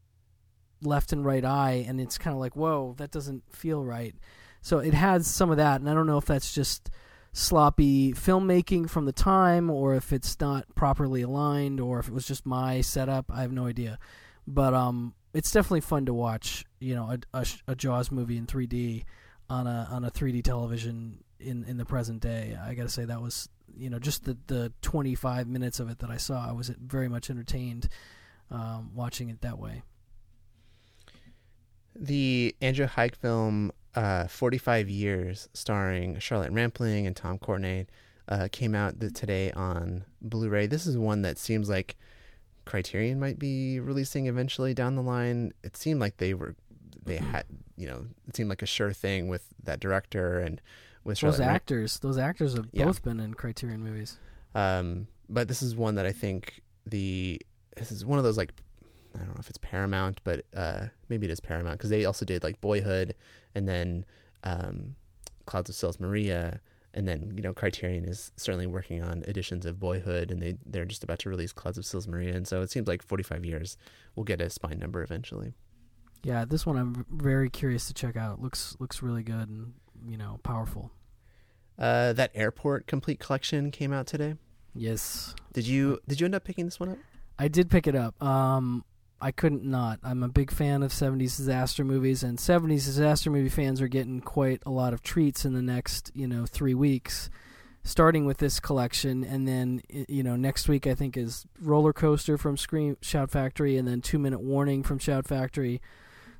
[0.83, 4.15] left and right eye and it's kind of like whoa, that doesn't feel right.
[4.63, 6.91] So it has some of that and I don't know if that's just
[7.37, 12.27] sloppy filmmaking from the time or if it's not properly aligned or if it was
[12.27, 13.99] just my setup i have no idea
[14.47, 18.47] but um it's definitely fun to watch you know a, a, a jaws movie in
[18.47, 19.05] 3d
[19.51, 23.21] on a on a 3d television in in the present day i gotta say that
[23.21, 26.71] was you know just the the 25 minutes of it that i saw i was
[26.81, 27.89] very much entertained
[28.51, 29.83] um, watching it that way
[31.99, 37.87] The Andrew Haigh film, uh, 45 Years, starring Charlotte Rampling and Tom Courtenay,
[38.29, 40.67] uh, came out today on Blu ray.
[40.67, 41.97] This is one that seems like
[42.67, 45.53] Criterion might be releasing eventually down the line.
[45.63, 46.55] It seemed like they were,
[47.05, 47.45] they had,
[47.77, 50.61] you know, it seemed like a sure thing with that director and
[51.05, 52.85] with those Charlotte actors those actors have Yeah.
[52.87, 54.19] both been in criterion movies
[54.57, 57.41] Um, but this is one that I think the
[57.77, 58.53] this is one of those like
[59.15, 62.25] I don't know if it's Paramount, but uh, maybe it is Paramount because they also
[62.27, 63.15] did like Boyhood
[63.55, 64.05] and then
[64.45, 64.95] um,
[65.47, 66.61] Clouds of Sils Maria,
[66.97, 70.85] and then you know Criterion is certainly working on editions of Boyhood, and they they're
[70.87, 73.77] just about to release Clouds of Sils Maria, and so it seems like 45 years
[74.17, 75.55] we'll get a spine number eventually.
[76.25, 78.41] Yeah, this one I'm very curious to check out.
[78.41, 79.75] looks looks really good and
[80.09, 80.91] you know powerful.
[81.79, 84.35] Uh, that Airport Complete Collection came out today.
[84.75, 86.99] Yes, Did you did you end up picking this one up?
[87.39, 88.21] I did pick it up.
[88.23, 88.85] Um,
[89.21, 89.99] I couldn't not.
[90.03, 94.21] I'm a big fan of 70s disaster movies, and 70s disaster movie fans are getting
[94.21, 97.31] quite a lot of treats in the next you know three weeks.
[97.83, 102.37] Starting with this collection, and then you know next week I think is Roller Coaster
[102.37, 105.81] from Scream Shout Factory, and then Two Minute Warning from Shout Factory.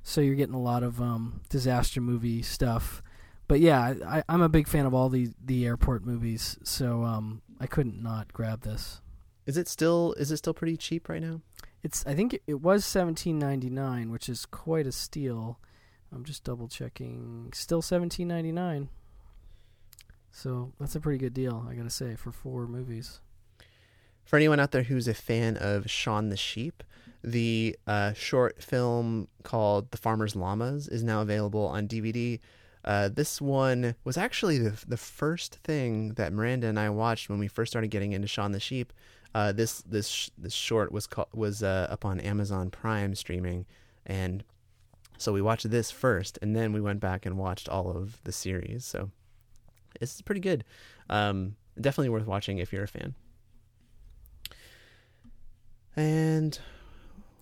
[0.03, 3.01] So you're getting a lot of um, disaster movie stuff.
[3.47, 7.41] But yeah, I, I'm a big fan of all the the airport movies, so um,
[7.59, 9.01] I couldn't not grab this.
[9.45, 11.41] Is it still is it still pretty cheap right now?
[11.83, 15.59] It's I think it, was seventeen ninety nine, which is quite a steal.
[16.13, 17.51] I'm just double checking.
[17.53, 18.89] Still seventeen ninety nine.
[20.31, 23.21] So that's a pretty good deal, I gotta say, for four movies.
[24.23, 26.83] For anyone out there who's a fan of Shaun the Sheep,
[27.23, 32.39] the uh, short film called The Farmer's Llamas is now available on DVD.
[32.87, 37.37] Uh, this one was actually the, the first thing that Miranda and I watched when
[37.37, 38.93] we first started getting into Shaun the Sheep.
[39.35, 43.65] Uh, this this sh- this short was called, was uh, up on Amazon Prime streaming,
[44.05, 44.41] and
[45.17, 48.31] so we watched this first, and then we went back and watched all of the
[48.31, 48.85] series.
[48.85, 49.11] So
[49.99, 50.63] it's pretty good.
[51.09, 53.15] Um, definitely worth watching if you're a fan.
[55.93, 56.57] And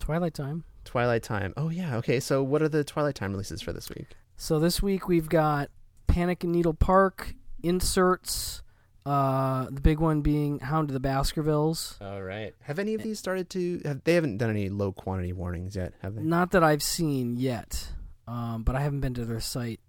[0.00, 0.64] Twilight Time.
[0.84, 1.54] Twilight Time.
[1.56, 1.98] Oh yeah.
[1.98, 2.18] Okay.
[2.18, 4.16] So what are the Twilight Time releases for this week?
[4.38, 5.70] So this week we've got
[6.06, 8.62] Panic in Needle Park, inserts,
[9.06, 11.96] uh, the big one being Hound of the Baskervilles.
[12.02, 12.54] All right.
[12.62, 13.80] Have any of these started to?
[13.84, 16.22] Have, they haven't done any low quantity warnings yet, have they?
[16.22, 17.92] Not that I've seen yet,
[18.28, 19.80] um, but I haven't been to their site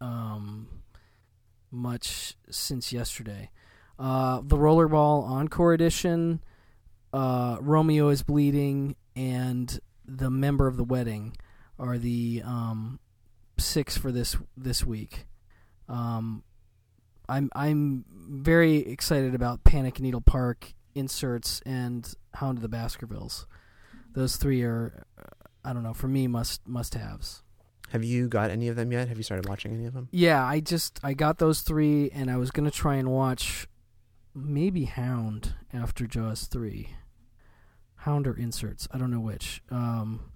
[0.00, 0.68] um,
[1.72, 3.50] much since yesterday.
[3.98, 6.44] Uh, the Rollerball Encore Edition,
[7.12, 11.36] uh, Romeo is Bleeding, and the Member of the Wedding
[11.78, 13.00] are the um,
[13.58, 15.26] six for this this week.
[15.88, 16.42] Um,
[17.28, 23.46] I'm I'm very excited about Panic Needle Park inserts and Hound of the Baskervilles.
[24.14, 25.04] Those three are
[25.64, 25.94] I don't know.
[25.94, 27.42] For me, must must haves.
[27.90, 29.08] Have you got any of them yet?
[29.08, 30.08] Have you started watching any of them?
[30.10, 33.68] Yeah, I just I got those three, and I was gonna try and watch
[34.34, 36.90] maybe Hound after Jaws three.
[38.00, 39.62] Hound or Inserts, I don't know which.
[39.70, 40.30] Um,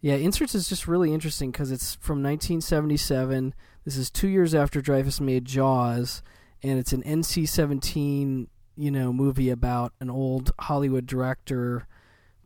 [0.00, 3.54] yeah, Inserts is just really interesting because it's from 1977.
[3.84, 6.22] This is two years after Dreyfuss made Jaws,
[6.62, 11.86] and it's an NC-17 you know movie about an old Hollywood director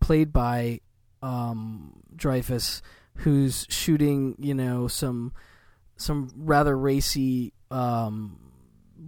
[0.00, 0.80] played by
[1.22, 2.80] um, Dreyfuss
[3.16, 5.32] who's shooting you know some
[5.96, 8.38] some rather racy um,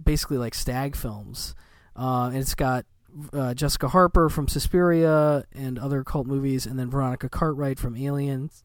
[0.03, 1.55] basically like stag films
[1.95, 2.85] uh, and it's got
[3.31, 8.63] uh, Jessica Harper from Suspiria and other cult movies, and then Veronica Cartwright from Aliens.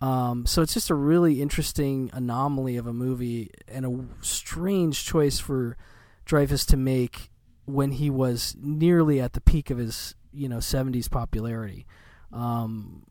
[0.00, 5.40] Um, so it's just a really interesting anomaly of a movie and a strange choice
[5.40, 5.76] for
[6.24, 7.30] Dreyfuss to make
[7.64, 11.86] when he was nearly at the peak of his you know 70s popularity.
[12.32, 13.02] Um,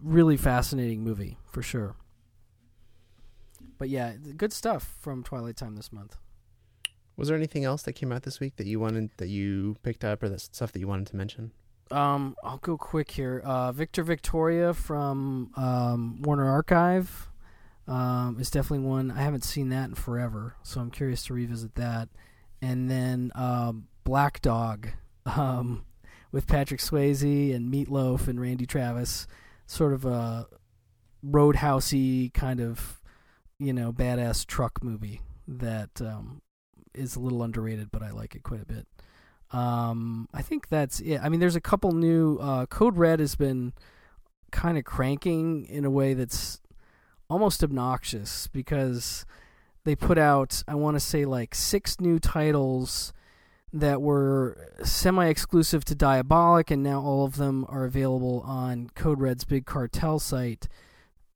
[0.00, 1.96] really fascinating movie for sure.
[3.78, 6.16] But yeah, good stuff from Twilight Time this month.
[7.16, 10.04] Was there anything else that came out this week that you wanted that you picked
[10.04, 11.52] up or that stuff that you wanted to mention?
[11.90, 13.40] Um, I'll go quick here.
[13.44, 17.30] Uh, Victor Victoria from um, Warner Archive
[17.86, 19.10] um, is definitely one.
[19.10, 22.08] I haven't seen that in forever, so I'm curious to revisit that.
[22.60, 24.88] And then um, Black Dog
[25.26, 25.84] um,
[26.32, 29.26] with Patrick Swayze and Meatloaf and Randy Travis,
[29.66, 30.48] sort of a
[31.24, 33.00] roadhousey kind of
[33.58, 36.40] you know badass truck movie that um,
[36.96, 38.86] is a little underrated, but I like it quite a bit.
[39.52, 41.18] Um, I think that's it.
[41.22, 42.38] I mean, there's a couple new.
[42.38, 43.72] Uh, Code Red has been
[44.50, 46.60] kind of cranking in a way that's
[47.28, 49.24] almost obnoxious because
[49.84, 53.12] they put out, I want to say, like six new titles
[53.72, 59.20] that were semi exclusive to Diabolik, and now all of them are available on Code
[59.20, 60.68] Red's Big Cartel site.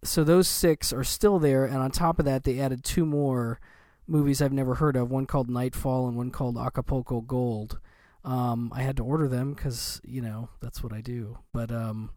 [0.03, 3.61] So those six are still there, and on top of that, they added two more
[4.11, 5.11] movies I've never heard of.
[5.11, 7.79] One called Nightfall and one called Acapulco Gold.
[8.25, 11.39] Um, I had to order them because you know that's what I do.
[11.55, 12.11] But um,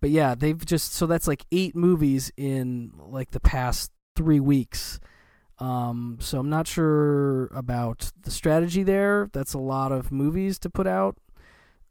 [0.00, 5.00] but yeah, they've just so that's like eight movies in like the past three weeks.
[5.58, 9.28] Um, so I'm not sure about the strategy there.
[9.32, 11.16] That's a lot of movies to put out.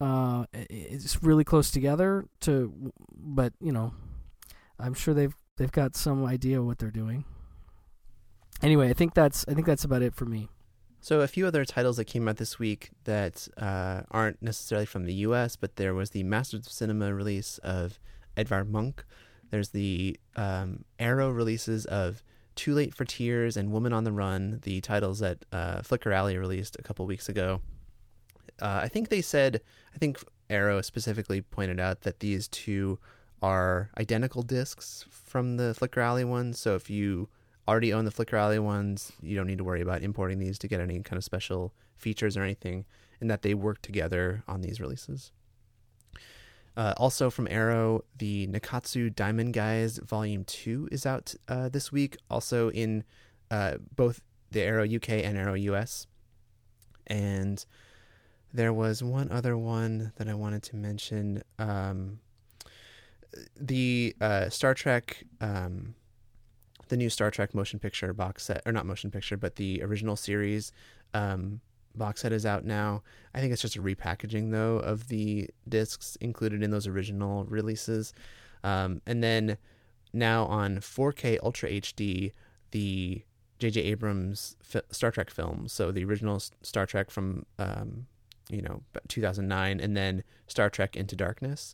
[0.02, 3.94] Uh, it's really close together to, but you know,
[4.80, 7.24] I'm sure they've they've got some idea what they're doing
[8.64, 10.50] anyway, I think that's I think that's about it for me.
[11.02, 15.04] So a few other titles that came out this week that uh, aren't necessarily from
[15.04, 18.00] the U.S., but there was the Masters of Cinema release of
[18.38, 19.00] Edvard Munch.
[19.50, 22.24] There's the um, Arrow releases of
[22.56, 26.38] Too Late for Tears and Woman on the Run, the titles that uh, Flicker Alley
[26.38, 27.60] released a couple weeks ago.
[28.62, 29.60] Uh, I think they said,
[29.94, 32.98] I think Arrow specifically pointed out that these two
[33.42, 36.60] are identical discs from the Flicker Alley ones.
[36.60, 37.28] So if you
[37.68, 40.68] already own the Flicker Alley ones, you don't need to worry about importing these to
[40.68, 42.86] get any kind of special features or anything,
[43.22, 45.32] and that they work together on these releases.
[46.76, 52.18] Uh, also from Arrow, the Nikkatsu Diamond Guys Volume 2 is out uh, this week,
[52.30, 53.04] also in
[53.52, 56.08] uh, both the Arrow UK and Arrow US.
[57.06, 57.64] And
[58.52, 61.44] there was one other one that I wanted to mention.
[61.60, 62.20] Um,
[63.60, 65.96] the uh, Star Trek um,
[66.94, 70.16] the new Star Trek motion picture box set, or not motion picture, but the original
[70.16, 70.72] series
[71.16, 71.60] um,
[71.96, 73.02] box set is out now.
[73.34, 78.14] I think it's just a repackaging though of the discs included in those original releases.
[78.64, 79.58] Um, and then
[80.14, 82.32] now on 4K Ultra HD,
[82.70, 83.24] the
[83.58, 83.82] J.J.
[83.82, 84.56] Abrams
[84.92, 88.06] Star Trek films, so the original Star Trek from um,
[88.52, 91.74] you know 2009, and then Star Trek Into Darkness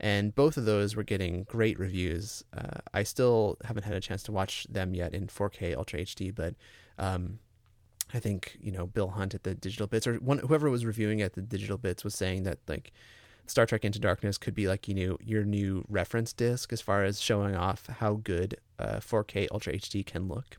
[0.00, 2.42] and both of those were getting great reviews.
[2.56, 6.34] Uh, I still haven't had a chance to watch them yet in 4K Ultra HD,
[6.34, 6.54] but
[6.98, 7.38] um,
[8.14, 11.20] I think you know Bill Hunt at the Digital Bits or one, whoever was reviewing
[11.20, 12.92] at the Digital Bits was saying that like
[13.46, 17.04] Star Trek Into Darkness could be like you know your new reference disc as far
[17.04, 20.56] as showing off how good uh, 4K Ultra HD can look.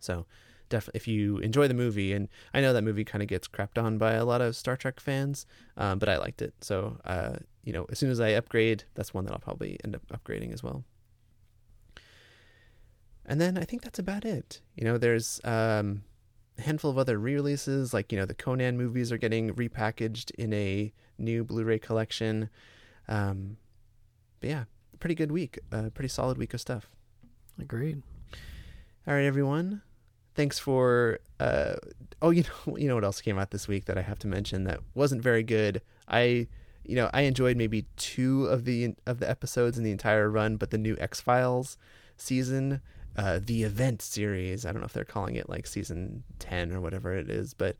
[0.00, 0.26] So
[0.70, 3.82] definitely if you enjoy the movie and i know that movie kind of gets crapped
[3.82, 5.44] on by a lot of star trek fans
[5.76, 6.54] um, but i liked it.
[6.62, 9.94] So uh, you know as soon as i upgrade that's one that i'll probably end
[9.94, 10.84] up upgrading as well.
[13.26, 14.62] And then i think that's about it.
[14.76, 16.02] You know there's um,
[16.58, 20.52] a handful of other re-releases like you know the conan movies are getting repackaged in
[20.54, 22.48] a new blu-ray collection.
[23.08, 23.56] Um,
[24.40, 24.64] but yeah
[25.00, 26.90] pretty good week a pretty solid week of stuff.
[27.58, 28.02] Agreed.
[29.06, 29.82] All right everyone
[30.34, 31.74] thanks for uh,
[32.22, 34.26] oh you know you know what else came out this week that I have to
[34.26, 35.82] mention that wasn't very good.
[36.08, 36.46] I
[36.84, 40.56] you know I enjoyed maybe two of the of the episodes in the entire run,
[40.56, 41.76] but the new X Files
[42.16, 42.80] season,
[43.16, 44.64] uh, the event series.
[44.66, 47.76] I don't know if they're calling it like season ten or whatever it is, but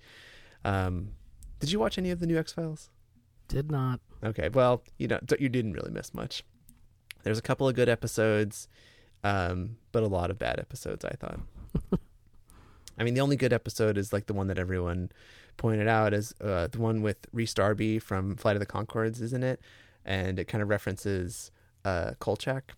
[0.65, 1.11] um,
[1.59, 2.91] did you watch any of the new X Files?
[3.49, 4.01] Did not.
[4.23, 6.45] Okay, well you know you didn't really miss much.
[7.23, 8.67] There's a couple of good episodes,
[9.23, 11.05] um, but a lot of bad episodes.
[11.05, 11.41] I thought.
[12.99, 15.11] I mean, the only good episode is like the one that everyone
[15.57, 19.43] pointed out is uh, the one with Rhys Darby from Flight of the Conchords, isn't
[19.43, 19.61] it?
[20.05, 21.51] And it kind of references
[21.85, 22.73] uh, Kolchak.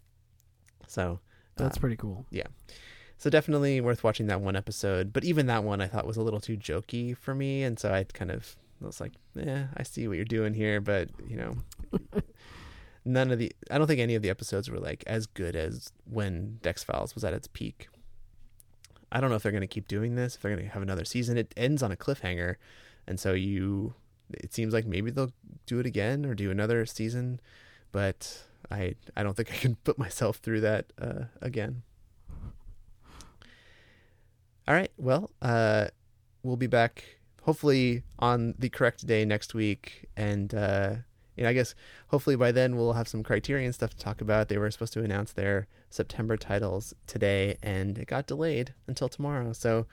[0.87, 1.21] So
[1.57, 2.27] That's um, pretty cool.
[2.31, 2.47] Yeah.
[3.19, 5.13] So definitely worth watching that one episode.
[5.13, 7.93] But even that one I thought was a little too jokey for me, and so
[7.93, 11.57] I kind of was like, "Yeah, I see what you're doing here," but you know,
[13.05, 15.93] none of the I don't think any of the episodes were like as good as
[16.05, 17.89] when the X Files was at its peak.
[19.13, 20.35] I don't know if they're going to keep doing this.
[20.37, 22.57] If they're going to have another season, it ends on a cliffhanger,
[23.07, 23.95] and so you,
[24.33, 25.33] it seems like maybe they'll
[25.67, 27.39] do it again or do another season,
[27.93, 31.83] but I I don't think I can put myself through that uh, again.
[34.67, 34.91] All right.
[34.97, 35.89] Well, uh,
[36.43, 37.05] we'll be back
[37.43, 40.95] hopefully on the correct day next week, and uh,
[41.37, 41.75] you know, I guess
[42.09, 44.49] hopefully by then we'll have some Criterion stuff to talk about.
[44.49, 49.53] They were supposed to announce their September titles today, and it got delayed until tomorrow.
[49.53, 49.87] So,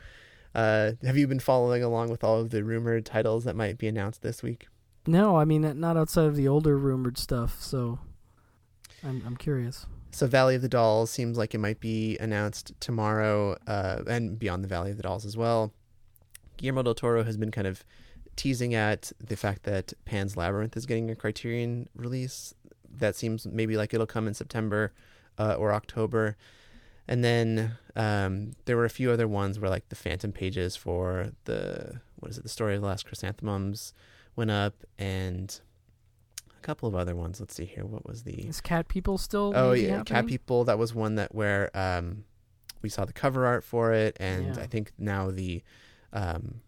[0.53, 3.87] uh, have you been following along with all of the rumored titles that might be
[3.87, 4.67] announced this week?
[5.07, 7.61] No, I mean not outside of the older rumored stuff.
[7.61, 7.99] So
[9.03, 9.85] I'm I'm curious.
[10.11, 14.63] So, Valley of the Dolls seems like it might be announced tomorrow, uh, and Beyond
[14.63, 15.71] the Valley of the Dolls as well.
[16.57, 17.85] Guillermo del Toro has been kind of
[18.39, 22.53] teasing at the fact that Pan's Labyrinth is getting a Criterion release.
[22.89, 24.93] That seems maybe like it'll come in September
[25.37, 26.37] uh, or October.
[27.05, 31.31] And then um, there were a few other ones where like the Phantom pages for
[31.43, 33.93] the what is it, the story of the last chrysanthemums
[34.37, 35.59] went up, and
[36.57, 37.39] a couple of other ones.
[37.41, 37.85] Let's see here.
[37.85, 39.51] What was the Is Cat People still?
[39.55, 40.27] Oh yeah, Cat?
[40.27, 40.63] People.
[40.63, 42.23] That was one that where um,
[42.81, 44.63] we saw the cover art for it, and Yeah.
[44.63, 45.61] I think now the
[46.13, 46.61] um,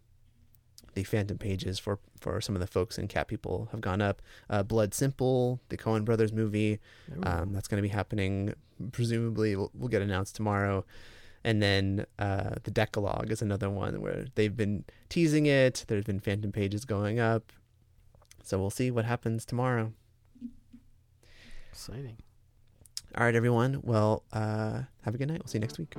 [0.94, 4.22] the Phantom pages for for some of the folks in Cat People have gone up.
[4.48, 6.80] Uh, Blood Simple, the Coen Brothers movie,
[7.22, 8.54] um, that's going to be happening.
[8.92, 10.84] Presumably, will will get announced tomorrow.
[11.44, 15.84] And then uh, the Decalogue is another one where they've been teasing it.
[15.88, 17.52] There's been Phantom pages going up,
[18.44, 19.92] so we'll see what happens tomorrow.
[21.72, 22.18] Exciting.
[23.16, 23.80] All right, everyone.
[23.82, 25.40] Well, uh, have a good night.
[25.40, 25.96] We'll see you next week.